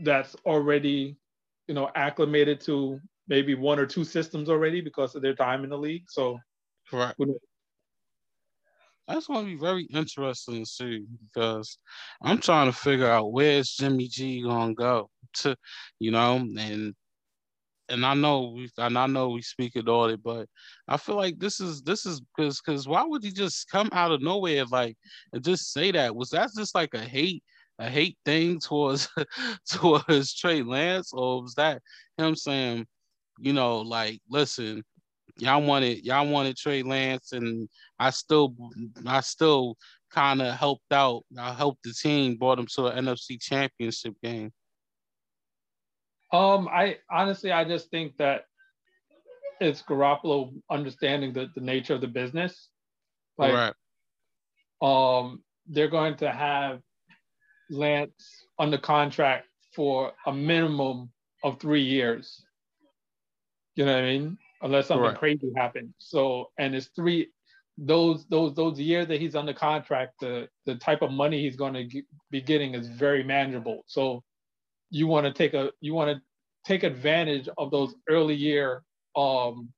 that's 0.00 0.34
already 0.44 1.16
you 1.68 1.74
know 1.74 1.90
acclimated 1.94 2.60
to 2.62 3.00
maybe 3.28 3.54
one 3.54 3.78
or 3.78 3.86
two 3.86 4.04
systems 4.04 4.48
already 4.48 4.80
because 4.80 5.14
of 5.14 5.22
their 5.22 5.34
time 5.34 5.64
in 5.64 5.70
the 5.70 5.78
league. 5.78 6.04
So 6.08 6.38
correct. 6.90 7.20
That's 9.06 9.26
going 9.26 9.44
to 9.44 9.52
be 9.52 9.58
very 9.58 9.84
interesting 9.92 10.64
to 10.64 10.70
see 10.70 11.04
because 11.20 11.78
I'm 12.22 12.38
trying 12.38 12.72
to 12.72 12.76
figure 12.76 13.10
out 13.10 13.32
where's 13.32 13.70
Jimmy 13.70 14.08
G 14.08 14.42
going 14.42 14.70
to 14.70 14.74
go 14.74 15.10
to, 15.40 15.56
you 15.98 16.10
know, 16.10 16.36
and 16.36 16.94
and 17.90 18.06
I 18.06 18.14
know 18.14 18.54
we 18.56 18.70
and 18.78 18.98
I 18.98 19.06
know 19.06 19.28
we 19.28 19.42
speak 19.42 19.72
it 19.76 19.88
all, 19.88 20.06
it, 20.06 20.22
but 20.22 20.48
I 20.88 20.96
feel 20.96 21.16
like 21.16 21.38
this 21.38 21.60
is 21.60 21.82
this 21.82 22.06
is 22.06 22.20
because 22.20 22.60
because 22.60 22.88
why 22.88 23.04
would 23.04 23.22
he 23.22 23.30
just 23.30 23.68
come 23.68 23.90
out 23.92 24.10
of 24.10 24.22
nowhere 24.22 24.64
like 24.66 24.96
and 25.32 25.44
just 25.44 25.72
say 25.72 25.92
that? 25.92 26.16
Was 26.16 26.30
that 26.30 26.50
just 26.56 26.74
like 26.74 26.94
a 26.94 27.00
hate 27.00 27.42
a 27.78 27.90
hate 27.90 28.16
thing 28.24 28.58
towards 28.60 29.08
towards 29.70 30.34
Trey 30.34 30.62
Lance, 30.62 31.12
or 31.12 31.42
was 31.42 31.54
that 31.54 31.82
him 32.16 32.36
saying, 32.36 32.86
you 33.38 33.52
know, 33.52 33.78
like, 33.78 34.20
listen, 34.28 34.84
y'all 35.38 35.62
wanted 35.62 36.04
y'all 36.04 36.28
wanted 36.28 36.56
Trey 36.56 36.82
Lance, 36.82 37.32
and 37.32 37.68
I 37.98 38.10
still 38.10 38.54
I 39.06 39.20
still 39.20 39.76
kind 40.10 40.40
of 40.40 40.54
helped 40.54 40.92
out. 40.92 41.24
I 41.38 41.52
helped 41.52 41.82
the 41.82 41.92
team, 41.92 42.36
brought 42.36 42.56
them 42.56 42.66
to 42.74 42.86
an 42.86 43.04
NFC 43.04 43.40
Championship 43.40 44.14
game. 44.22 44.52
Um, 46.32 46.68
I 46.68 46.98
honestly, 47.10 47.52
I 47.52 47.64
just 47.64 47.90
think 47.90 48.16
that 48.18 48.46
it's 49.60 49.82
Garoppolo 49.82 50.52
understanding 50.70 51.32
the, 51.32 51.48
the 51.54 51.60
nature 51.60 51.94
of 51.94 52.00
the 52.00 52.08
business. 52.08 52.68
Like, 53.38 53.74
right. 54.82 55.18
um, 55.18 55.42
they're 55.66 55.88
going 55.88 56.16
to 56.18 56.30
have 56.30 56.80
Lance 57.70 58.46
under 58.58 58.78
contract 58.78 59.46
for 59.74 60.12
a 60.26 60.32
minimum 60.32 61.10
of 61.42 61.60
three 61.60 61.82
years. 61.82 62.43
You 63.76 63.84
know 63.84 63.92
what 63.92 64.04
I 64.04 64.06
mean? 64.06 64.38
Unless 64.62 64.88
something 64.88 65.04
right. 65.04 65.18
crazy 65.18 65.52
happens. 65.56 65.94
So, 65.98 66.50
and 66.58 66.74
it's 66.74 66.88
three 66.96 67.28
those 67.76 68.24
those 68.26 68.54
those 68.54 68.78
years 68.78 69.08
that 69.08 69.20
he's 69.20 69.34
under 69.34 69.52
contract, 69.52 70.14
the 70.20 70.48
the 70.64 70.76
type 70.76 71.02
of 71.02 71.10
money 71.10 71.42
he's 71.42 71.56
going 71.56 71.74
to 71.74 72.02
be 72.30 72.40
getting 72.40 72.74
is 72.74 72.88
very 72.88 73.24
manageable. 73.24 73.82
So, 73.86 74.22
you 74.90 75.06
want 75.06 75.26
to 75.26 75.32
take 75.32 75.54
a 75.54 75.70
you 75.80 75.94
want 75.94 76.16
to 76.16 76.22
take 76.64 76.82
advantage 76.82 77.48
of 77.58 77.70
those 77.70 77.94
early 78.08 78.34
year 78.34 78.82
um 79.16 79.68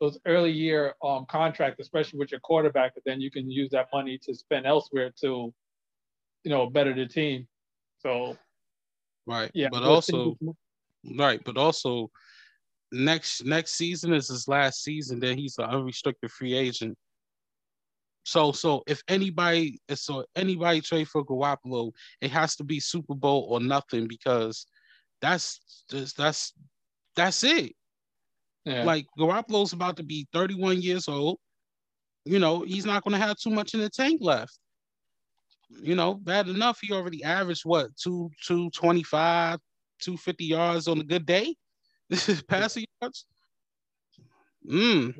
those 0.00 0.18
early 0.26 0.50
year 0.50 0.94
um 1.04 1.24
contracts, 1.26 1.78
especially 1.80 2.18
with 2.18 2.30
your 2.30 2.40
quarterback, 2.40 2.94
but 2.94 3.04
then 3.04 3.20
you 3.20 3.30
can 3.30 3.50
use 3.50 3.70
that 3.70 3.88
money 3.92 4.18
to 4.18 4.34
spend 4.34 4.66
elsewhere 4.66 5.12
to 5.20 5.52
you 6.44 6.50
know, 6.50 6.68
better 6.68 6.94
the 6.94 7.06
team. 7.06 7.46
So, 8.00 8.36
right. 9.26 9.50
Yeah. 9.54 9.68
But 9.70 9.82
also, 9.82 10.36
right. 11.16 11.40
But 11.44 11.56
also, 11.56 12.10
next 12.92 13.44
next 13.44 13.72
season 13.72 14.12
is 14.12 14.28
his 14.28 14.48
last 14.48 14.82
season. 14.82 15.20
Then 15.20 15.38
he's 15.38 15.58
an 15.58 15.64
unrestricted 15.64 16.30
free 16.30 16.54
agent. 16.54 16.96
So, 18.24 18.52
so 18.52 18.84
if 18.86 19.02
anybody, 19.08 19.80
so 19.94 20.24
anybody 20.36 20.80
trade 20.80 21.08
for 21.08 21.24
Garoppolo, 21.24 21.90
it 22.20 22.30
has 22.30 22.54
to 22.56 22.64
be 22.64 22.78
Super 22.78 23.14
Bowl 23.14 23.46
or 23.50 23.58
nothing 23.58 24.06
because 24.06 24.66
that's 25.20 25.84
just 25.90 26.16
that's 26.16 26.52
that's 27.16 27.42
it. 27.42 27.74
Yeah. 28.64 28.84
Like 28.84 29.06
Garoppolo's 29.18 29.72
about 29.72 29.96
to 29.96 30.04
be 30.04 30.28
31 30.32 30.82
years 30.82 31.08
old. 31.08 31.38
You 32.24 32.38
know, 32.38 32.62
he's 32.62 32.86
not 32.86 33.02
going 33.02 33.18
to 33.18 33.26
have 33.26 33.36
too 33.36 33.50
much 33.50 33.74
in 33.74 33.80
the 33.80 33.90
tank 33.90 34.20
left 34.22 34.56
you 35.80 35.94
know, 35.94 36.14
bad 36.14 36.48
enough. 36.48 36.78
He 36.80 36.92
already 36.92 37.24
averaged 37.24 37.64
what 37.64 37.96
two 37.96 38.30
two 38.44 38.70
twenty 38.70 39.02
five, 39.02 39.58
two 40.00 40.16
fifty 40.16 40.44
yards 40.44 40.88
on 40.88 41.00
a 41.00 41.04
good 41.04 41.26
day. 41.26 41.54
This 42.12 42.28
is 42.28 42.42
passing 42.42 42.84
yards. 43.00 43.24
Mm. 44.70 45.14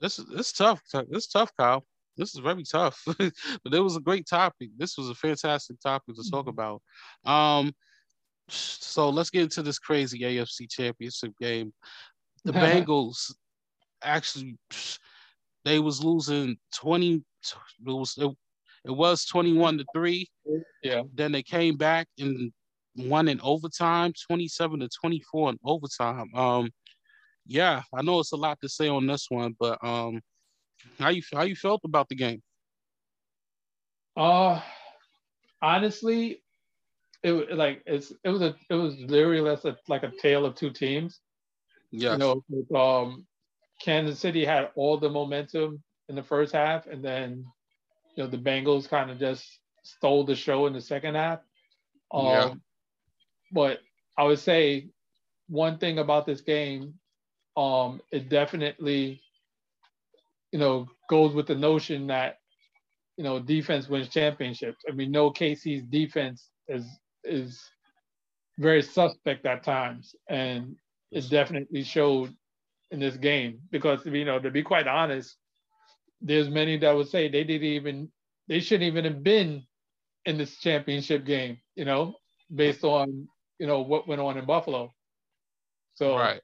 this 0.00 0.20
is 0.20 0.26
it's 0.30 0.52
tough. 0.52 0.80
It's 1.10 1.26
tough, 1.26 1.50
Kyle. 1.58 1.84
This 2.16 2.32
is 2.32 2.38
very 2.38 2.62
tough. 2.62 3.02
but 3.18 3.74
it 3.74 3.80
was 3.80 3.96
a 3.96 4.00
great 4.00 4.28
topic. 4.28 4.70
This 4.78 4.96
was 4.96 5.08
a 5.08 5.14
fantastic 5.16 5.80
topic 5.80 6.14
to 6.14 6.30
talk 6.30 6.46
about. 6.46 6.80
Um, 7.24 7.72
so 8.48 9.10
let's 9.10 9.30
get 9.30 9.42
into 9.42 9.64
this 9.64 9.80
crazy 9.80 10.20
AFC 10.20 10.70
championship 10.70 11.32
game. 11.40 11.72
The 12.44 12.52
Bengals 12.64 13.34
actually 14.04 14.56
they 15.64 15.80
was 15.80 16.04
losing 16.04 16.56
20 16.76 17.14
it 17.14 17.22
was 17.84 18.14
it, 18.16 18.30
it 18.84 18.92
was 18.92 19.24
21 19.24 19.78
to 19.78 19.84
3. 19.92 20.28
Yeah. 20.84 21.02
Then 21.14 21.32
they 21.32 21.42
came 21.42 21.76
back 21.76 22.06
and 22.16 22.52
won 23.08 23.28
in 23.28 23.40
overtime, 23.40 24.12
27 24.28 24.80
to 24.80 24.88
24 25.00 25.50
in 25.50 25.58
overtime. 25.64 26.34
Um 26.34 26.70
yeah, 27.46 27.82
I 27.94 28.02
know 28.02 28.20
it's 28.20 28.32
a 28.32 28.36
lot 28.36 28.58
to 28.60 28.68
say 28.68 28.88
on 28.88 29.06
this 29.06 29.26
one, 29.28 29.56
but 29.58 29.82
um 29.84 30.20
how 30.98 31.08
you 31.08 31.22
how 31.32 31.42
you 31.42 31.56
felt 31.56 31.82
about 31.84 32.08
the 32.08 32.16
game? 32.16 32.42
Uh 34.16 34.60
honestly, 35.62 36.42
it 37.22 37.56
like 37.56 37.82
it's 37.86 38.12
it 38.24 38.30
was 38.30 38.42
a 38.42 38.54
it 38.68 38.74
was 38.74 38.96
literally 38.98 39.40
less 39.40 39.64
a, 39.64 39.76
like 39.88 40.02
a 40.02 40.12
tale 40.20 40.44
of 40.44 40.54
two 40.54 40.70
teams. 40.70 41.20
Yeah. 41.90 42.12
You 42.12 42.18
know, 42.18 42.44
with, 42.48 42.74
um, 42.74 43.26
Kansas 43.80 44.18
City 44.18 44.44
had 44.44 44.70
all 44.76 44.96
the 44.96 45.08
momentum 45.08 45.82
in 46.08 46.14
the 46.14 46.22
first 46.22 46.52
half, 46.52 46.86
and 46.86 47.04
then 47.04 47.44
you 48.16 48.24
know 48.24 48.30
the 48.30 48.38
Bengals 48.38 48.88
kind 48.88 49.10
of 49.10 49.18
just 49.18 49.44
stole 49.82 50.24
the 50.24 50.34
show 50.34 50.66
in 50.66 50.72
the 50.72 50.80
second 50.80 51.14
half. 51.14 51.40
Um, 52.12 52.26
yeah. 52.26 52.54
But 53.52 53.80
I 54.18 54.24
would 54.24 54.38
say 54.38 54.88
one 55.48 55.78
thing 55.78 55.98
about 55.98 56.26
this 56.26 56.40
game, 56.40 56.94
um, 57.56 58.00
it 58.12 58.28
definitely, 58.28 59.22
you 60.52 60.58
know, 60.58 60.86
goes 61.08 61.34
with 61.34 61.46
the 61.46 61.54
notion 61.54 62.06
that, 62.08 62.38
you 63.16 63.24
know, 63.24 63.40
defense 63.40 63.88
wins 63.88 64.08
championships. 64.08 64.84
I 64.88 64.92
mean, 64.92 65.10
no 65.10 65.30
KC's 65.30 65.84
defense 65.84 66.50
is 66.68 66.86
is 67.24 67.60
very 68.58 68.82
suspect 68.82 69.46
at 69.46 69.64
times, 69.64 70.14
and 70.28 70.76
it 71.10 71.28
definitely 71.28 71.82
showed 71.82 72.34
in 72.90 73.00
this 73.00 73.16
game 73.16 73.60
because 73.70 74.04
you 74.06 74.24
know 74.24 74.38
to 74.38 74.50
be 74.50 74.62
quite 74.62 74.86
honest, 74.88 75.36
there's 76.20 76.48
many 76.48 76.76
that 76.78 76.94
would 76.94 77.08
say 77.08 77.28
they 77.28 77.44
didn't 77.44 77.66
even 77.66 78.10
they 78.48 78.60
shouldn't 78.60 78.88
even 78.88 79.04
have 79.04 79.22
been 79.22 79.64
in 80.26 80.38
this 80.38 80.58
championship 80.58 81.24
game, 81.24 81.58
you 81.76 81.84
know, 81.84 82.14
based 82.54 82.84
on 82.84 83.28
you 83.60 83.66
know 83.66 83.80
what 83.82 84.08
went 84.08 84.20
on 84.20 84.38
in 84.38 84.46
Buffalo. 84.46 84.92
So 85.94 86.16
right, 86.16 86.40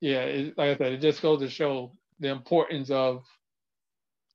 yeah, 0.00 0.20
it, 0.20 0.58
like 0.58 0.76
I 0.76 0.76
said, 0.76 0.92
it 0.92 1.00
just 1.00 1.22
goes 1.22 1.40
to 1.40 1.48
show 1.48 1.92
the 2.20 2.28
importance 2.28 2.90
of 2.90 3.24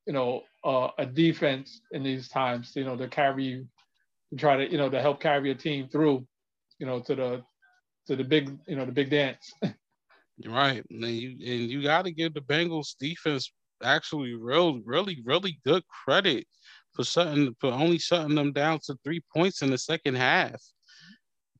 you 0.07 0.13
know 0.13 0.41
uh, 0.63 0.89
a 0.97 1.05
defense 1.05 1.81
in 1.91 2.03
these 2.03 2.27
times, 2.27 2.73
you 2.75 2.83
know, 2.83 2.97
to 2.97 3.07
carry 3.07 3.45
you, 3.45 3.67
to 4.31 4.37
try 4.37 4.57
to 4.57 4.69
you 4.69 4.77
know 4.77 4.89
to 4.89 4.99
help 4.99 5.21
carry 5.21 5.51
a 5.51 5.55
team 5.55 5.87
through, 5.87 6.25
you 6.79 6.87
know, 6.87 6.99
to 6.99 7.15
the 7.15 7.43
to 8.07 8.15
the 8.15 8.23
big 8.23 8.57
you 8.67 8.75
know 8.75 8.85
the 8.85 8.91
big 8.91 9.11
dance. 9.11 9.53
right, 10.47 10.83
and 10.89 11.05
you 11.05 11.29
and 11.29 11.69
you 11.69 11.83
got 11.83 12.05
to 12.05 12.11
give 12.11 12.33
the 12.33 12.41
Bengals 12.41 12.95
defense 12.99 13.53
actually 13.83 14.33
real 14.33 14.79
really 14.81 15.21
really 15.25 15.59
good 15.65 15.83
credit 15.87 16.45
for 16.93 17.03
shutting 17.03 17.55
for 17.59 17.71
only 17.71 17.99
shutting 17.99 18.35
them 18.35 18.51
down 18.51 18.79
to 18.83 18.95
three 19.03 19.21
points 19.35 19.61
in 19.61 19.69
the 19.69 19.77
second 19.77 20.15
half. 20.15 20.59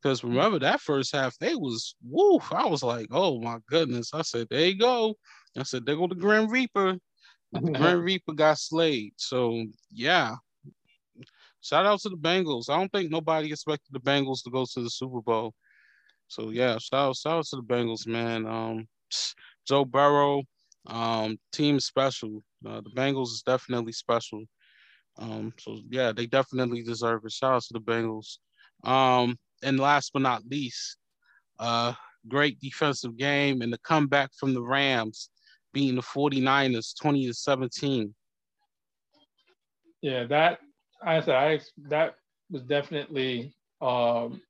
Because 0.02 0.24
remember 0.24 0.60
that 0.60 0.82
first 0.82 1.14
half, 1.14 1.38
they 1.38 1.56
was 1.56 1.96
woof. 2.04 2.52
I 2.52 2.66
was 2.66 2.82
like, 2.82 3.08
oh 3.12 3.40
my 3.40 3.58
goodness. 3.68 4.14
I 4.14 4.24
said, 4.24 4.48
there 4.50 4.66
you 4.66 4.78
go. 4.78 5.16
I 5.58 5.64
said, 5.64 5.86
there 5.86 5.96
go 5.96 6.08
the 6.08 6.16
Grim 6.16 6.50
Reaper. 6.50 6.98
The 7.52 7.60
Grim 7.72 8.02
Reaper 8.02 8.34
got 8.34 8.58
slayed. 8.58 9.14
So 9.18 9.64
yeah. 9.92 10.36
Shout 11.62 11.86
out 11.86 12.00
to 12.02 12.10
the 12.10 12.18
Bengals. 12.18 12.70
I 12.70 12.78
don't 12.78 12.92
think 12.92 13.12
nobody 13.12 13.52
expected 13.52 13.92
the 13.92 14.00
Bengals 14.00 14.44
to 14.44 14.50
go 14.50 14.66
to 14.66 14.82
the 14.82 14.90
Super 14.90 15.22
Bowl. 15.22 15.54
So 16.28 16.50
yeah, 16.50 16.78
shout 16.80 17.10
out, 17.10 17.16
shout 17.18 17.38
out 17.38 17.46
to 17.48 17.58
the 17.58 17.62
Bengals, 17.62 18.08
man. 18.08 18.48
Um, 18.48 18.88
Joe 19.68 19.86
Burrow, 19.86 20.44
um, 20.88 21.38
team 21.52 21.80
special. 21.80 22.44
Uh, 22.66 22.82
the 22.82 22.90
Bengals 22.96 23.28
is 23.28 23.44
definitely 23.46 23.92
special. 23.92 24.44
Um, 25.20 25.54
so 25.60 25.78
yeah, 25.90 26.12
they 26.12 26.26
definitely 26.26 26.82
deserve 26.82 27.26
it. 27.26 27.32
Shout 27.32 27.54
out 27.54 27.64
to 27.64 27.74
the 27.74 27.80
Bengals. 27.80 28.38
Um, 28.84 29.38
and 29.64 29.80
last 29.80 30.12
but 30.14 30.22
not 30.22 30.46
least, 30.50 30.98
uh, 31.60 31.94
great 32.28 32.60
defensive 32.60 33.18
game 33.18 33.62
and 33.62 33.72
the 33.72 33.78
comeback 33.80 34.32
from 34.40 34.54
the 34.54 34.62
Rams 34.62 35.30
beating 35.74 35.96
the 35.96 36.02
49ers 36.02 36.94
20 37.00 37.28
to 37.28 37.34
17. 37.34 38.14
Yeah, 40.02 40.26
that 40.26 40.60
I 41.04 41.22
said 41.22 41.36
I 41.36 41.60
that 41.90 42.16
was 42.50 42.64
definitely 42.64 43.54
um 43.82 44.42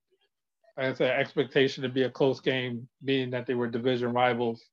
I 0.78 0.94
said 0.94 1.20
expectation 1.20 1.84
to 1.84 1.90
be 1.90 2.04
a 2.04 2.10
close 2.10 2.40
game, 2.40 2.88
being 3.04 3.30
that 3.32 3.46
they 3.46 3.54
were 3.54 3.68
division 3.68 4.14
rivals. 4.14 4.64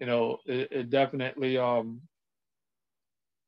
You 0.00 0.06
know, 0.06 0.38
it, 0.46 0.68
it 0.72 0.90
definitely 0.90 1.58
um 1.58 2.00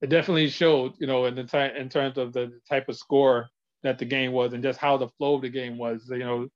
it 0.02 0.10
definitely 0.10 0.48
showed, 0.48 0.92
you 0.98 1.06
know, 1.06 1.24
in 1.24 1.34
the 1.34 1.44
time 1.44 1.74
in 1.76 1.88
terms 1.88 2.18
of 2.18 2.32
the 2.32 2.60
type 2.68 2.88
of 2.88 2.96
score 2.96 3.48
that 3.82 3.98
the 3.98 4.04
game 4.04 4.32
was 4.32 4.52
and 4.52 4.62
just 4.62 4.78
how 4.78 4.96
the 4.96 5.08
flow 5.08 5.34
of 5.34 5.42
the 5.42 5.48
game 5.48 5.78
was. 5.78 6.08
You 6.10 6.18
know, 6.18 6.48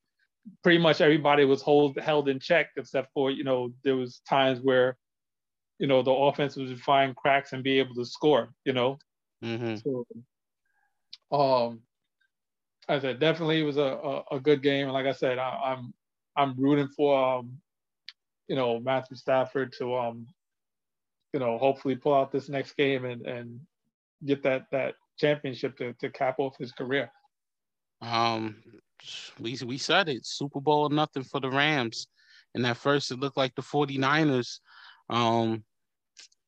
pretty 0.63 0.79
much 0.79 1.01
everybody 1.01 1.45
was 1.45 1.63
hold, 1.63 1.99
held 1.99 2.29
in 2.29 2.41
check 2.41 2.69
except 2.77 3.13
for, 3.13 3.31
you 3.31 3.45
know, 3.45 3.73
there 3.85 3.97
was 3.97 4.21
times 4.29 4.61
where, 4.61 4.97
you 5.79 5.87
know, 5.87 6.03
the 6.03 6.11
offense 6.11 6.57
would 6.57 6.81
find 6.81 7.17
cracks 7.17 7.53
and 7.53 7.65
be 7.65 7.79
able 7.79 7.95
to 7.95 8.05
score, 8.05 8.53
you 8.65 8.73
know. 8.73 8.99
Mm-hmm. 9.43 9.77
So, 9.77 10.07
um, 11.33 11.81
I 12.89 12.99
said 12.99 13.21
definitely 13.21 13.61
it 13.61 13.65
was 13.65 13.77
a, 13.77 13.83
a, 13.83 14.23
a 14.33 14.41
good 14.41 14.63
game. 14.63 14.85
And 14.85 14.93
like 14.93 15.07
I 15.07 15.13
said, 15.13 15.39
I, 15.39 15.73
am 15.73 15.95
I'm, 16.37 16.51
I'm 16.51 16.61
rooting 16.61 16.89
for 16.89 17.39
um, 17.39 17.61
you 18.49 18.57
know, 18.57 18.81
Matthew 18.81 19.17
Stafford 19.17 19.73
to 19.79 19.97
um, 19.97 20.27
you 21.33 21.39
know, 21.39 21.57
hopefully 21.59 21.95
pull 21.95 22.15
out 22.15 22.33
this 22.33 22.49
next 22.49 22.77
game 22.77 23.05
and 23.05 23.25
and 23.27 23.61
get 24.25 24.43
that 24.43 24.67
that 24.73 24.95
championship 25.21 25.77
to, 25.79 25.93
to 25.95 26.11
cap 26.11 26.37
off 26.39 26.57
his 26.59 26.73
career. 26.73 27.11
Um, 28.03 28.57
we 29.39 29.59
we 29.65 29.79
said 29.79 30.09
it, 30.09 30.27
Super 30.27 30.61
Bowl 30.61 30.85
or 30.85 30.91
nothing 30.91 31.25
for 31.25 31.41
the 31.41 31.51
Rams. 31.51 32.07
And 32.55 32.67
at 32.67 32.77
first, 32.77 33.11
it 33.11 33.21
looked 33.21 33.37
like 33.37 33.55
the 33.55 33.63
49ers 33.63 34.59
um, 35.09 35.63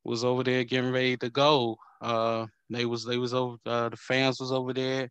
was 0.03 0.23
over 0.23 0.43
there 0.43 0.63
getting 0.63 0.91
ready 0.91 1.15
to 1.17 1.29
go. 1.29 1.77
Uh, 2.01 2.47
they 2.69 2.85
was 2.85 3.05
they 3.05 3.17
was 3.17 3.33
over. 3.33 3.57
Uh, 3.65 3.89
the 3.89 3.97
fans 3.97 4.39
was 4.39 4.51
over 4.51 4.73
there. 4.73 5.09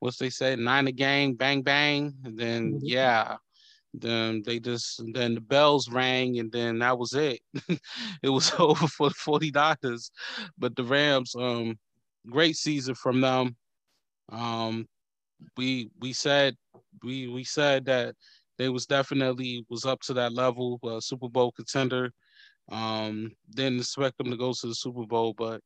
What's 0.00 0.16
they 0.16 0.30
said? 0.30 0.58
Nine 0.58 0.88
a 0.88 0.92
game, 0.92 1.34
bang 1.34 1.62
bang. 1.62 2.14
And 2.24 2.36
then 2.36 2.72
mm-hmm. 2.72 2.78
yeah, 2.82 3.36
then 3.94 4.42
they 4.44 4.58
just 4.58 5.02
then 5.12 5.34
the 5.34 5.40
bells 5.40 5.88
rang 5.88 6.38
and 6.38 6.50
then 6.50 6.78
that 6.80 6.98
was 6.98 7.12
it. 7.14 7.40
it 8.22 8.28
was 8.28 8.52
over 8.58 8.86
for 8.88 9.10
the 9.10 9.14
49ers. 9.14 10.10
But 10.58 10.74
the 10.74 10.84
Rams, 10.84 11.34
um, 11.38 11.78
great 12.30 12.56
season 12.56 12.94
from 12.94 13.20
them. 13.20 13.56
Um, 14.30 14.86
we 15.56 15.90
we 16.00 16.12
said 16.12 16.56
we 17.02 17.28
we 17.28 17.44
said 17.44 17.84
that 17.86 18.14
they 18.58 18.68
was 18.68 18.86
definitely 18.86 19.64
was 19.68 19.84
up 19.84 20.00
to 20.02 20.14
that 20.14 20.32
level, 20.32 20.78
uh, 20.84 21.00
Super 21.00 21.28
Bowl 21.28 21.52
contender. 21.52 22.12
Um, 22.70 23.32
didn't 23.50 23.80
expect 23.80 24.18
them 24.18 24.30
to 24.30 24.36
go 24.36 24.52
to 24.52 24.66
the 24.66 24.74
Super 24.74 25.04
Bowl, 25.06 25.34
but 25.36 25.60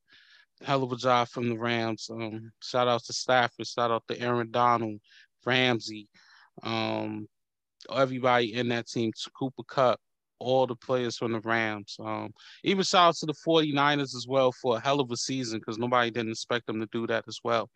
hell 0.62 0.83
of 0.83 0.92
a 0.92 0.97
job 0.97 1.29
from 1.29 1.49
the 1.49 1.59
Rams. 1.59 2.09
Um, 2.11 2.51
shout 2.62 2.88
out 2.88 3.05
to 3.05 3.12
Stafford, 3.12 3.66
shout 3.66 3.90
out 3.90 4.05
to 4.09 4.19
Aaron 4.19 4.51
Donald, 4.51 5.01
Ramsey, 5.45 6.09
um, 6.62 7.29
everybody 7.95 8.55
in 8.55 8.69
that 8.69 8.88
team, 8.88 9.12
Cooper 9.38 9.62
Kupp, 9.69 10.01
all 10.38 10.66
the 10.66 10.77
players 10.77 11.16
from 11.16 11.33
the 11.33 11.40
Rams. 11.40 11.96
Um, 12.01 12.33
even 12.64 12.85
shout 12.85 13.09
out 13.09 13.16
to 13.16 13.27
the 13.27 13.35
49ers 13.46 14.14
as 14.14 14.27
well 14.29 14.53
for 14.53 14.77
a 14.77 14.81
hell 14.81 15.01
of 15.01 15.11
a 15.11 15.16
season 15.16 15.59
because 15.59 15.79
nobody 15.79 16.11
didn't 16.11 16.33
expect 16.33 16.66
them 16.66 16.81
to 16.81 16.88
do 16.92 17.07
that 17.07 17.25
as 17.29 17.38
well. 17.42 17.70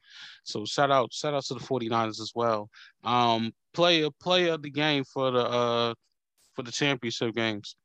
So 0.44 0.64
shout 0.64 0.90
out, 0.90 1.12
shout 1.12 1.34
out 1.34 1.44
to 1.44 1.54
the 1.54 1.60
49ers 1.60 2.20
as 2.20 2.32
well. 2.34 2.68
Um, 3.04 3.52
player 3.72 4.08
player 4.20 4.54
of 4.54 4.62
the 4.62 4.70
game 4.70 5.04
for 5.04 5.30
the 5.30 5.44
uh 5.44 5.94
for 6.54 6.62
the 6.62 6.72
championship 6.72 7.34
games. 7.34 7.76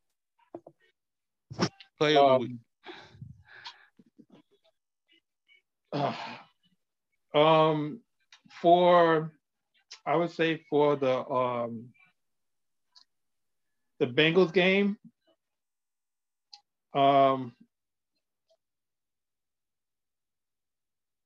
Player 1.98 2.18
um, 2.18 2.24
of 2.24 2.40
the 2.40 2.46
week. 2.46 2.56
Uh, 5.92 6.12
um 7.38 8.00
for 8.60 9.32
I 10.04 10.16
would 10.16 10.30
say 10.30 10.62
for 10.70 10.96
the 10.96 11.28
um 11.28 11.88
the 13.98 14.06
Bengals 14.06 14.52
game, 14.52 14.96
um, 16.94 17.52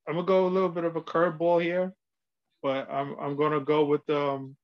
I'm 0.09 0.14
gonna 0.14 0.26
go 0.26 0.46
a 0.46 0.48
little 0.48 0.68
bit 0.68 0.85
of 0.85 0.96
a 0.96 1.00
curveball 1.00 1.62
here, 1.62 1.92
but 2.62 2.90
I'm 2.90 3.16
I'm 3.20 3.37
gonna 3.37 3.61
go 3.61 3.85
with 3.85 4.09
um 4.11 4.56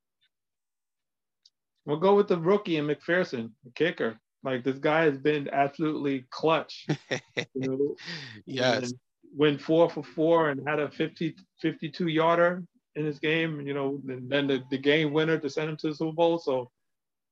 we'll 1.84 1.98
go 1.98 2.16
with 2.16 2.28
the 2.28 2.38
rookie 2.38 2.78
and 2.78 2.88
McPherson, 2.88 3.52
the 3.64 3.70
kicker. 3.74 4.18
Like 4.42 4.64
this 4.64 4.78
guy 4.78 5.04
has 5.04 5.18
been 5.18 5.48
absolutely 5.52 6.26
clutch. 6.30 6.86
you 7.10 7.18
know? 7.54 7.96
yes. 8.44 8.92
Went 9.36 9.60
four 9.60 9.88
for 9.90 10.02
four 10.02 10.50
and 10.50 10.66
had 10.66 10.80
a 10.80 10.90
50, 10.90 11.36
52 11.60 12.08
yarder 12.08 12.62
in 12.94 13.04
his 13.04 13.18
game, 13.18 13.60
you 13.60 13.74
know, 13.74 14.00
and 14.08 14.30
then 14.30 14.46
the, 14.46 14.62
the 14.70 14.78
game 14.78 15.12
winner 15.12 15.38
to 15.38 15.50
send 15.50 15.70
him 15.70 15.76
to 15.78 15.88
the 15.88 15.94
Super 15.94 16.12
Bowl. 16.12 16.38
So 16.38 16.70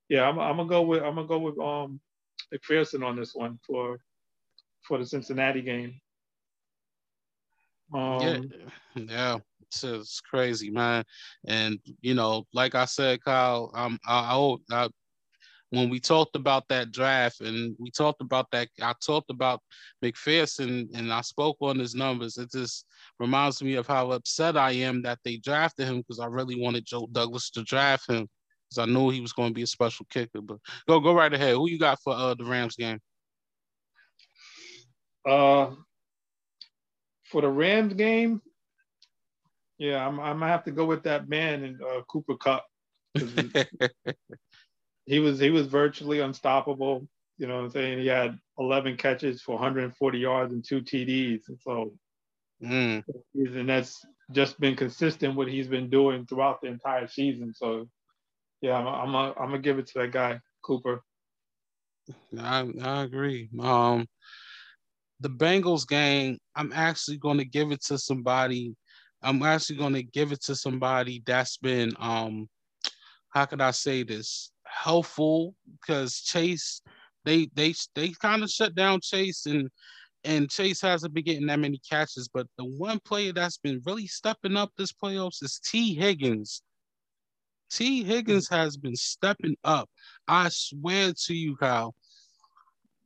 yeah, 0.08 0.28
I'm, 0.28 0.38
I'm 0.38 0.56
gonna 0.56 0.68
go 0.68 0.82
with 0.82 1.02
I'm 1.02 1.14
gonna 1.14 1.26
go 1.26 1.38
with 1.38 1.58
um 1.58 2.00
McPherson 2.52 3.04
on 3.04 3.16
this 3.16 3.34
one 3.34 3.58
for 3.66 3.98
for 4.82 4.98
the 4.98 5.06
Cincinnati 5.06 5.62
game. 5.62 6.00
Um, 7.92 8.20
yeah, 8.20 8.38
yeah, 8.96 9.38
it's, 9.62 9.84
it's, 9.84 10.20
crazy, 10.20 10.70
man. 10.70 11.04
And 11.46 11.78
you 12.00 12.14
know, 12.14 12.44
like 12.52 12.74
I 12.74 12.84
said, 12.84 13.22
Kyle, 13.24 13.70
I'm 13.74 13.98
I, 14.06 14.36
I, 14.36 14.56
I 14.84 14.88
when 15.70 15.90
we 15.90 15.98
talked 15.98 16.36
about 16.36 16.68
that 16.68 16.92
draft 16.92 17.40
and 17.40 17.74
we 17.78 17.90
talked 17.90 18.20
about 18.20 18.50
that, 18.52 18.68
I 18.80 18.94
talked 19.04 19.30
about 19.30 19.60
McPherson 20.04 20.88
and 20.94 21.12
I 21.12 21.20
spoke 21.22 21.56
on 21.60 21.78
his 21.78 21.94
numbers. 21.94 22.38
It 22.38 22.52
just 22.52 22.86
reminds 23.18 23.62
me 23.62 23.74
of 23.74 23.86
how 23.86 24.12
upset 24.12 24.56
I 24.56 24.72
am 24.72 25.02
that 25.02 25.18
they 25.24 25.36
drafted 25.38 25.88
him 25.88 25.98
because 25.98 26.20
I 26.20 26.26
really 26.26 26.60
wanted 26.60 26.86
Joe 26.86 27.08
Douglas 27.10 27.50
to 27.50 27.64
draft 27.64 28.08
him 28.08 28.28
because 28.68 28.88
I 28.88 28.90
knew 28.90 29.10
he 29.10 29.20
was 29.20 29.32
going 29.32 29.50
to 29.50 29.54
be 29.54 29.62
a 29.62 29.66
special 29.66 30.06
kicker. 30.10 30.40
But 30.40 30.58
go 30.88 31.00
go 31.00 31.14
right 31.14 31.32
ahead. 31.32 31.54
Who 31.54 31.68
you 31.68 31.78
got 31.78 32.00
for 32.02 32.14
uh, 32.14 32.34
the 32.34 32.44
Rams 32.44 32.76
game? 32.76 33.00
Uh, 35.26 35.70
for 37.24 37.40
the 37.40 37.48
Rams 37.48 37.94
game, 37.94 38.42
yeah, 39.78 40.06
I'm, 40.06 40.20
I'm 40.20 40.38
gonna 40.38 40.52
have 40.52 40.64
to 40.64 40.70
go 40.70 40.84
with 40.84 41.02
that 41.04 41.28
man 41.28 41.64
in 41.64 41.78
uh, 41.82 42.02
Cooper 42.02 42.36
Kupp. 42.36 42.64
he 45.06 45.18
was 45.18 45.38
he 45.38 45.50
was 45.50 45.66
virtually 45.66 46.20
unstoppable. 46.20 47.06
You 47.38 47.48
know 47.48 47.56
what 47.56 47.64
I'm 47.64 47.70
saying? 47.70 47.98
He 47.98 48.06
had 48.06 48.38
11 48.58 48.96
catches 48.96 49.42
for 49.42 49.52
140 49.52 50.18
yards 50.18 50.52
and 50.52 50.64
two 50.64 50.80
TDs. 50.80 51.48
And 51.48 51.58
so, 51.60 51.92
mm. 52.62 53.02
and 53.34 53.68
that's 53.68 54.04
just 54.30 54.60
been 54.60 54.76
consistent 54.76 55.34
what 55.34 55.48
he's 55.48 55.66
been 55.66 55.90
doing 55.90 56.26
throughout 56.26 56.60
the 56.60 56.68
entire 56.68 57.08
season. 57.08 57.52
So, 57.52 57.88
yeah, 58.64 58.78
I'm 58.78 58.86
I'm 58.86 59.14
a, 59.14 59.34
I'm 59.38 59.48
gonna 59.48 59.58
give 59.58 59.78
it 59.78 59.86
to 59.88 59.98
that 59.98 60.10
guy 60.10 60.40
Cooper. 60.62 61.02
I 62.38 62.66
I 62.82 63.02
agree. 63.02 63.50
Um, 63.60 64.06
the 65.20 65.28
Bengals 65.28 65.86
game, 65.86 66.38
I'm 66.56 66.72
actually 66.72 67.18
going 67.18 67.36
to 67.38 67.44
give 67.44 67.72
it 67.72 67.82
to 67.84 67.98
somebody. 67.98 68.74
I'm 69.22 69.42
actually 69.42 69.76
going 69.76 69.92
to 69.92 70.02
give 70.02 70.32
it 70.32 70.42
to 70.44 70.54
somebody 70.54 71.22
that's 71.26 71.58
been 71.58 71.92
um, 71.98 72.48
how 73.28 73.44
could 73.44 73.60
I 73.60 73.70
say 73.70 74.02
this? 74.02 74.50
Helpful 74.64 75.54
because 75.78 76.20
Chase, 76.20 76.80
they 77.26 77.50
they 77.54 77.74
they 77.94 78.12
kind 78.20 78.42
of 78.42 78.48
shut 78.48 78.74
down 78.74 79.00
Chase 79.02 79.44
and 79.44 79.68
and 80.24 80.50
Chase 80.50 80.80
hasn't 80.80 81.12
been 81.12 81.24
getting 81.24 81.46
that 81.48 81.58
many 81.58 81.80
catches. 81.90 82.28
But 82.32 82.46
the 82.56 82.64
one 82.64 82.98
player 83.04 83.34
that's 83.34 83.58
been 83.58 83.82
really 83.84 84.06
stepping 84.06 84.56
up 84.56 84.70
this 84.78 84.92
playoffs 84.92 85.42
is 85.42 85.60
Tee 85.62 85.94
Higgins. 85.94 86.62
Tee 87.74 88.02
hmm. 88.02 88.08
Higgins 88.08 88.48
has 88.48 88.76
been 88.76 88.96
stepping 88.96 89.56
up. 89.64 89.90
I 90.28 90.48
swear 90.50 91.12
to 91.26 91.34
you, 91.34 91.56
Kyle, 91.56 91.94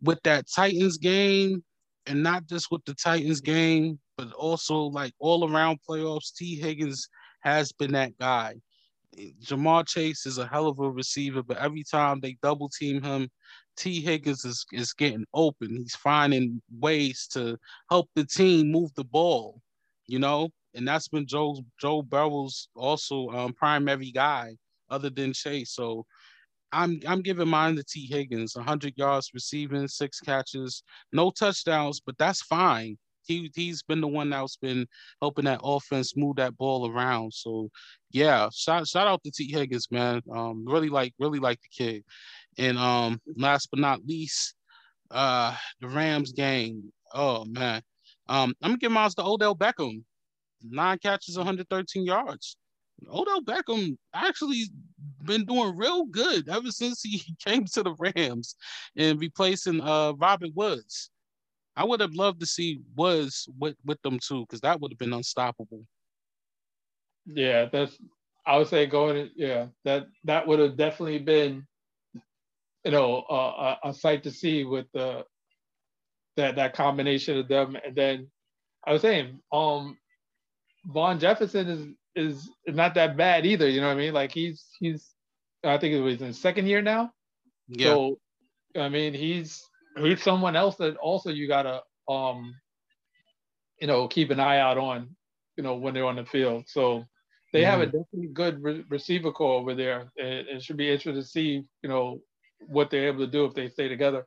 with 0.02 0.22
that 0.24 0.46
Titans 0.54 0.98
game, 0.98 1.64
and 2.06 2.22
not 2.22 2.46
just 2.46 2.70
with 2.70 2.84
the 2.84 2.94
Titans 2.94 3.40
game, 3.40 3.98
but 4.16 4.32
also 4.32 4.76
like 4.76 5.12
all 5.18 5.50
around 5.50 5.78
playoffs, 5.88 6.34
Tee 6.34 6.56
Higgins 6.56 7.08
has 7.40 7.72
been 7.72 7.92
that 7.92 8.16
guy. 8.18 8.54
Ja'Marr 9.16 9.86
Chase 9.86 10.26
is 10.26 10.38
a 10.38 10.46
hell 10.46 10.68
of 10.68 10.78
a 10.78 10.90
receiver, 10.90 11.42
but 11.42 11.58
every 11.58 11.82
time 11.82 12.20
they 12.20 12.36
double 12.42 12.68
team 12.68 13.02
him, 13.02 13.28
Tee 13.76 14.00
Higgins 14.00 14.44
is, 14.44 14.66
is 14.72 14.92
getting 14.92 15.24
open. 15.34 15.76
He's 15.76 15.96
finding 15.96 16.60
ways 16.78 17.26
to 17.32 17.58
help 17.90 18.08
the 18.14 18.24
team 18.24 18.70
move 18.70 18.90
the 18.94 19.04
ball, 19.04 19.60
you 20.06 20.18
know? 20.18 20.50
And 20.78 20.86
that's 20.86 21.08
been 21.08 21.26
Joe 21.26 21.60
Joe 21.80 22.02
Burrow's 22.02 22.68
also 22.76 23.28
um, 23.30 23.52
primary 23.52 24.12
guy, 24.12 24.56
other 24.88 25.10
than 25.10 25.32
Chase. 25.32 25.72
So 25.72 26.06
I'm 26.70 27.00
I'm 27.06 27.20
giving 27.20 27.48
mine 27.48 27.74
to 27.76 27.82
Tee 27.82 28.06
Higgins, 28.06 28.54
100 28.54 28.94
yards 28.96 29.30
receiving, 29.34 29.88
six 29.88 30.20
catches, 30.20 30.84
no 31.12 31.32
touchdowns, 31.32 32.00
but 32.00 32.16
that's 32.16 32.42
fine. 32.42 32.96
He 33.22 33.50
he's 33.56 33.82
been 33.82 34.00
the 34.00 34.06
one 34.06 34.30
that's 34.30 34.56
been 34.56 34.86
helping 35.20 35.46
that 35.46 35.60
offense 35.64 36.16
move 36.16 36.36
that 36.36 36.56
ball 36.56 36.88
around. 36.88 37.34
So 37.34 37.70
yeah, 38.12 38.48
shout 38.54 38.86
shout 38.86 39.08
out 39.08 39.22
to 39.24 39.32
Tee 39.32 39.50
Higgins, 39.52 39.88
man. 39.90 40.22
Um, 40.32 40.64
really 40.64 40.90
like 40.90 41.12
really 41.18 41.40
like 41.40 41.60
the 41.60 41.84
kid. 41.84 42.04
And 42.56 42.78
um, 42.78 43.20
last 43.36 43.68
but 43.72 43.80
not 43.80 44.06
least, 44.06 44.54
uh, 45.10 45.56
the 45.80 45.88
Rams 45.88 46.30
game. 46.30 46.92
Oh 47.12 47.44
man, 47.46 47.82
um, 48.28 48.54
I'm 48.62 48.70
gonna 48.70 48.78
give 48.78 48.92
mine 48.92 49.10
to 49.10 49.24
Odell 49.24 49.56
Beckham 49.56 50.04
nine 50.62 50.98
catches, 50.98 51.36
113 51.36 52.04
yards. 52.04 52.56
Odell 53.08 53.42
Beckham 53.42 53.96
actually 54.12 54.64
been 55.22 55.44
doing 55.44 55.76
real 55.76 56.04
good 56.06 56.48
ever 56.48 56.70
since 56.70 57.02
he 57.02 57.22
came 57.44 57.64
to 57.66 57.82
the 57.82 57.94
Rams 57.94 58.56
and 58.96 59.20
replacing 59.20 59.80
uh 59.80 60.14
Robin 60.14 60.52
Woods. 60.54 61.10
I 61.76 61.84
would 61.84 62.00
have 62.00 62.14
loved 62.14 62.40
to 62.40 62.46
see 62.46 62.80
Woods 62.96 63.48
with, 63.56 63.76
with 63.84 64.02
them 64.02 64.18
too, 64.18 64.40
because 64.40 64.60
that 64.62 64.80
would 64.80 64.90
have 64.90 64.98
been 64.98 65.12
unstoppable. 65.12 65.86
Yeah, 67.24 67.66
that's 67.70 67.96
I 68.44 68.58
would 68.58 68.68
say 68.68 68.86
going 68.86 69.30
yeah, 69.36 69.66
that 69.84 70.06
that 70.24 70.46
would 70.46 70.58
have 70.58 70.76
definitely 70.76 71.18
been 71.18 71.66
you 72.84 72.90
know 72.90 73.22
uh, 73.30 73.76
a, 73.84 73.90
a 73.90 73.94
sight 73.94 74.22
to 74.24 74.30
see 74.30 74.64
with 74.64 74.86
the 74.92 75.24
that 76.36 76.56
that 76.56 76.74
combination 76.74 77.36
of 77.36 77.48
them 77.48 77.76
and 77.84 77.94
then 77.94 78.28
I 78.86 78.92
was 78.92 79.02
saying 79.02 79.40
um 79.52 79.98
Van 80.88 81.18
Jefferson 81.18 81.68
is 81.68 81.86
is 82.14 82.50
not 82.66 82.94
that 82.94 83.16
bad 83.16 83.46
either. 83.46 83.68
You 83.68 83.80
know 83.80 83.88
what 83.88 83.96
I 83.96 84.00
mean? 84.00 84.14
Like 84.14 84.32
he's 84.32 84.66
he's 84.80 85.14
I 85.64 85.78
think 85.78 85.94
it 85.94 86.00
was 86.00 86.20
in 86.20 86.32
second 86.32 86.66
year 86.66 86.82
now. 86.82 87.12
Yeah. 87.68 87.88
So 87.88 88.18
I 88.76 88.88
mean 88.88 89.14
he's 89.14 89.62
he's 89.96 90.22
someone 90.22 90.56
else 90.56 90.76
that 90.76 90.96
also 90.96 91.30
you 91.30 91.46
gotta 91.46 91.82
um 92.08 92.54
you 93.80 93.86
know 93.86 94.08
keep 94.08 94.30
an 94.30 94.40
eye 94.40 94.58
out 94.58 94.78
on 94.78 95.14
you 95.56 95.62
know 95.62 95.76
when 95.76 95.94
they're 95.94 96.06
on 96.06 96.16
the 96.16 96.24
field. 96.24 96.64
So 96.68 97.04
they 97.52 97.62
mm-hmm. 97.62 97.70
have 97.70 97.80
a 97.80 97.86
mm-hmm. 97.86 97.98
definitely 97.98 98.28
good 98.32 98.62
re- 98.62 98.84
receiver 98.88 99.30
corps 99.30 99.60
over 99.60 99.74
there. 99.74 100.10
It, 100.16 100.46
it 100.48 100.62
should 100.62 100.76
be 100.78 100.90
interesting 100.90 101.14
to 101.14 101.28
see 101.28 101.64
you 101.82 101.88
know 101.88 102.20
what 102.66 102.90
they're 102.90 103.08
able 103.08 103.24
to 103.24 103.30
do 103.30 103.44
if 103.44 103.54
they 103.54 103.68
stay 103.68 103.88
together. 103.88 104.26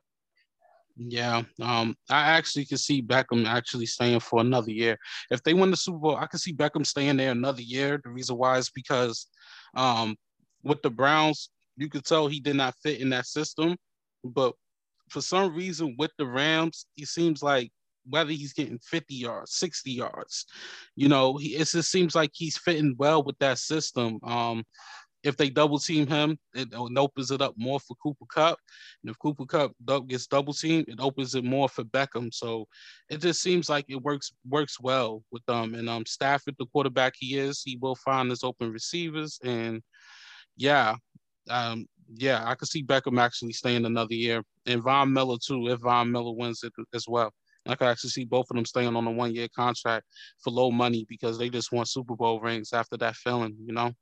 Yeah, 0.96 1.42
um, 1.60 1.96
I 2.10 2.20
actually 2.32 2.66
could 2.66 2.80
see 2.80 3.02
Beckham 3.02 3.46
actually 3.46 3.86
staying 3.86 4.20
for 4.20 4.40
another 4.40 4.70
year. 4.70 4.98
If 5.30 5.42
they 5.42 5.54
win 5.54 5.70
the 5.70 5.76
Super 5.76 5.98
Bowl, 5.98 6.16
I 6.16 6.26
could 6.26 6.40
see 6.40 6.52
Beckham 6.52 6.86
staying 6.86 7.16
there 7.16 7.30
another 7.30 7.62
year. 7.62 8.00
The 8.02 8.10
reason 8.10 8.36
why 8.36 8.58
is 8.58 8.70
because 8.70 9.26
um, 9.74 10.16
with 10.62 10.82
the 10.82 10.90
Browns, 10.90 11.50
you 11.76 11.88
could 11.88 12.04
tell 12.04 12.28
he 12.28 12.40
did 12.40 12.56
not 12.56 12.74
fit 12.82 13.00
in 13.00 13.10
that 13.10 13.26
system. 13.26 13.76
But 14.22 14.54
for 15.08 15.22
some 15.22 15.54
reason, 15.54 15.96
with 15.98 16.10
the 16.18 16.26
Rams, 16.26 16.86
he 16.94 17.04
seems 17.06 17.42
like 17.42 17.72
whether 18.08 18.32
he's 18.32 18.52
getting 18.52 18.78
50 18.78 19.14
yards, 19.14 19.54
60 19.54 19.90
yards, 19.90 20.46
you 20.96 21.08
know, 21.08 21.36
he, 21.36 21.56
it 21.56 21.68
just 21.68 21.90
seems 21.90 22.14
like 22.14 22.30
he's 22.34 22.58
fitting 22.58 22.94
well 22.98 23.22
with 23.22 23.38
that 23.38 23.58
system. 23.58 24.18
Um, 24.24 24.64
if 25.24 25.36
they 25.36 25.50
double 25.50 25.78
team 25.78 26.06
him, 26.06 26.38
it, 26.54 26.68
opens 26.74 27.30
it 27.30 27.40
up 27.40 27.54
more 27.56 27.80
for 27.80 27.94
Cooper 28.02 28.24
Kupp. 28.28 28.58
And 29.02 29.10
if 29.10 29.18
Cooper 29.18 29.46
Kupp 29.46 29.72
gets 30.08 30.26
double 30.26 30.52
teamed, 30.52 30.88
it 30.88 31.00
opens 31.00 31.34
it 31.34 31.44
more 31.44 31.68
for 31.68 31.84
Beckham. 31.84 32.32
So 32.32 32.66
it 33.08 33.18
just 33.18 33.40
seems 33.40 33.68
like 33.68 33.84
it 33.88 34.02
works 34.02 34.32
works 34.48 34.80
well 34.80 35.22
with 35.30 35.44
them. 35.46 35.74
And 35.74 35.88
um, 35.88 36.06
Stafford, 36.06 36.56
the 36.58 36.66
quarterback 36.66 37.14
he 37.16 37.38
is, 37.38 37.62
he 37.62 37.78
will 37.80 37.96
find 37.96 38.30
his 38.30 38.44
open 38.44 38.72
receivers. 38.72 39.38
And 39.44 39.82
yeah, 40.56 40.96
um, 41.48 41.86
yeah, 42.14 42.42
I 42.44 42.54
could 42.54 42.68
see 42.68 42.82
Beckham 42.82 43.20
actually 43.20 43.52
staying 43.52 43.84
another 43.84 44.14
year, 44.14 44.42
and 44.66 44.82
Von 44.82 45.12
Miller 45.12 45.36
too. 45.44 45.68
If 45.68 45.80
Von 45.80 46.10
Miller 46.10 46.34
wins 46.34 46.62
it 46.62 46.72
as 46.94 47.06
well. 47.08 47.32
I 47.64 47.76
could 47.76 47.86
actually 47.86 48.10
see 48.10 48.24
both 48.24 48.46
of 48.50 48.56
them 48.56 48.64
staying 48.64 48.96
on 48.96 49.06
a 49.06 49.10
one 49.10 49.34
year 49.34 49.46
contract 49.54 50.04
for 50.42 50.50
low 50.50 50.72
money 50.72 51.06
because 51.08 51.38
they 51.38 51.48
just 51.48 51.70
want 51.70 51.88
Super 51.88 52.16
Bowl 52.16 52.40
rings 52.40 52.72
after 52.72 52.96
that 52.96 53.14
feeling, 53.14 53.56
you 53.64 53.72
know? 53.72 53.92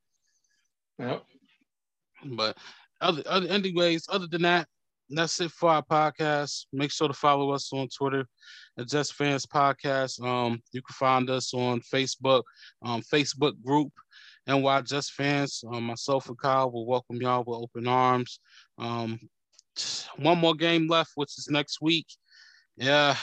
But 2.24 2.56
other, 3.00 3.22
other 3.26 3.48
anyways, 3.48 4.06
other 4.08 4.26
than 4.26 4.42
that, 4.42 4.66
that's 5.08 5.40
it 5.40 5.50
for 5.50 5.70
our 5.70 5.82
podcast. 5.82 6.66
Make 6.72 6.92
sure 6.92 7.08
to 7.08 7.14
follow 7.14 7.50
us 7.50 7.72
on 7.72 7.88
Twitter 7.88 8.26
at 8.78 8.88
Just 8.88 9.14
Fans 9.14 9.46
Podcast. 9.46 10.22
Um, 10.24 10.60
you 10.72 10.82
can 10.82 10.94
find 10.94 11.30
us 11.30 11.52
on 11.52 11.80
Facebook, 11.80 12.42
um, 12.82 13.02
Facebook 13.02 13.60
group 13.62 13.92
NY 14.46 14.82
Just 14.82 15.12
Fans. 15.12 15.64
Um, 15.70 15.84
myself 15.84 16.28
and 16.28 16.38
Kyle 16.38 16.70
will 16.70 16.86
welcome 16.86 17.16
y'all 17.16 17.44
with 17.46 17.58
open 17.62 17.88
arms. 17.88 18.40
Um, 18.78 19.18
one 20.16 20.38
more 20.38 20.54
game 20.54 20.88
left, 20.88 21.12
which 21.14 21.38
is 21.38 21.48
next 21.50 21.80
week. 21.80 22.06
Yeah, 22.76 23.16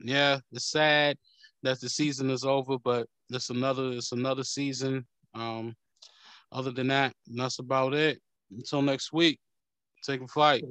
yeah, 0.00 0.38
it's 0.52 0.70
sad 0.70 1.16
that 1.62 1.80
the 1.80 1.88
season 1.88 2.30
is 2.30 2.44
over, 2.44 2.78
but 2.78 3.06
it's 3.30 3.50
another 3.50 3.92
it's 3.92 4.12
another 4.12 4.44
season. 4.44 5.06
Um, 5.34 5.74
other 6.52 6.70
than 6.70 6.88
that, 6.88 7.12
that's 7.26 7.58
about 7.58 7.94
it. 7.94 8.20
Until 8.50 8.82
next 8.82 9.12
week, 9.12 9.38
take 10.04 10.20
a 10.20 10.28
flight. 10.28 10.64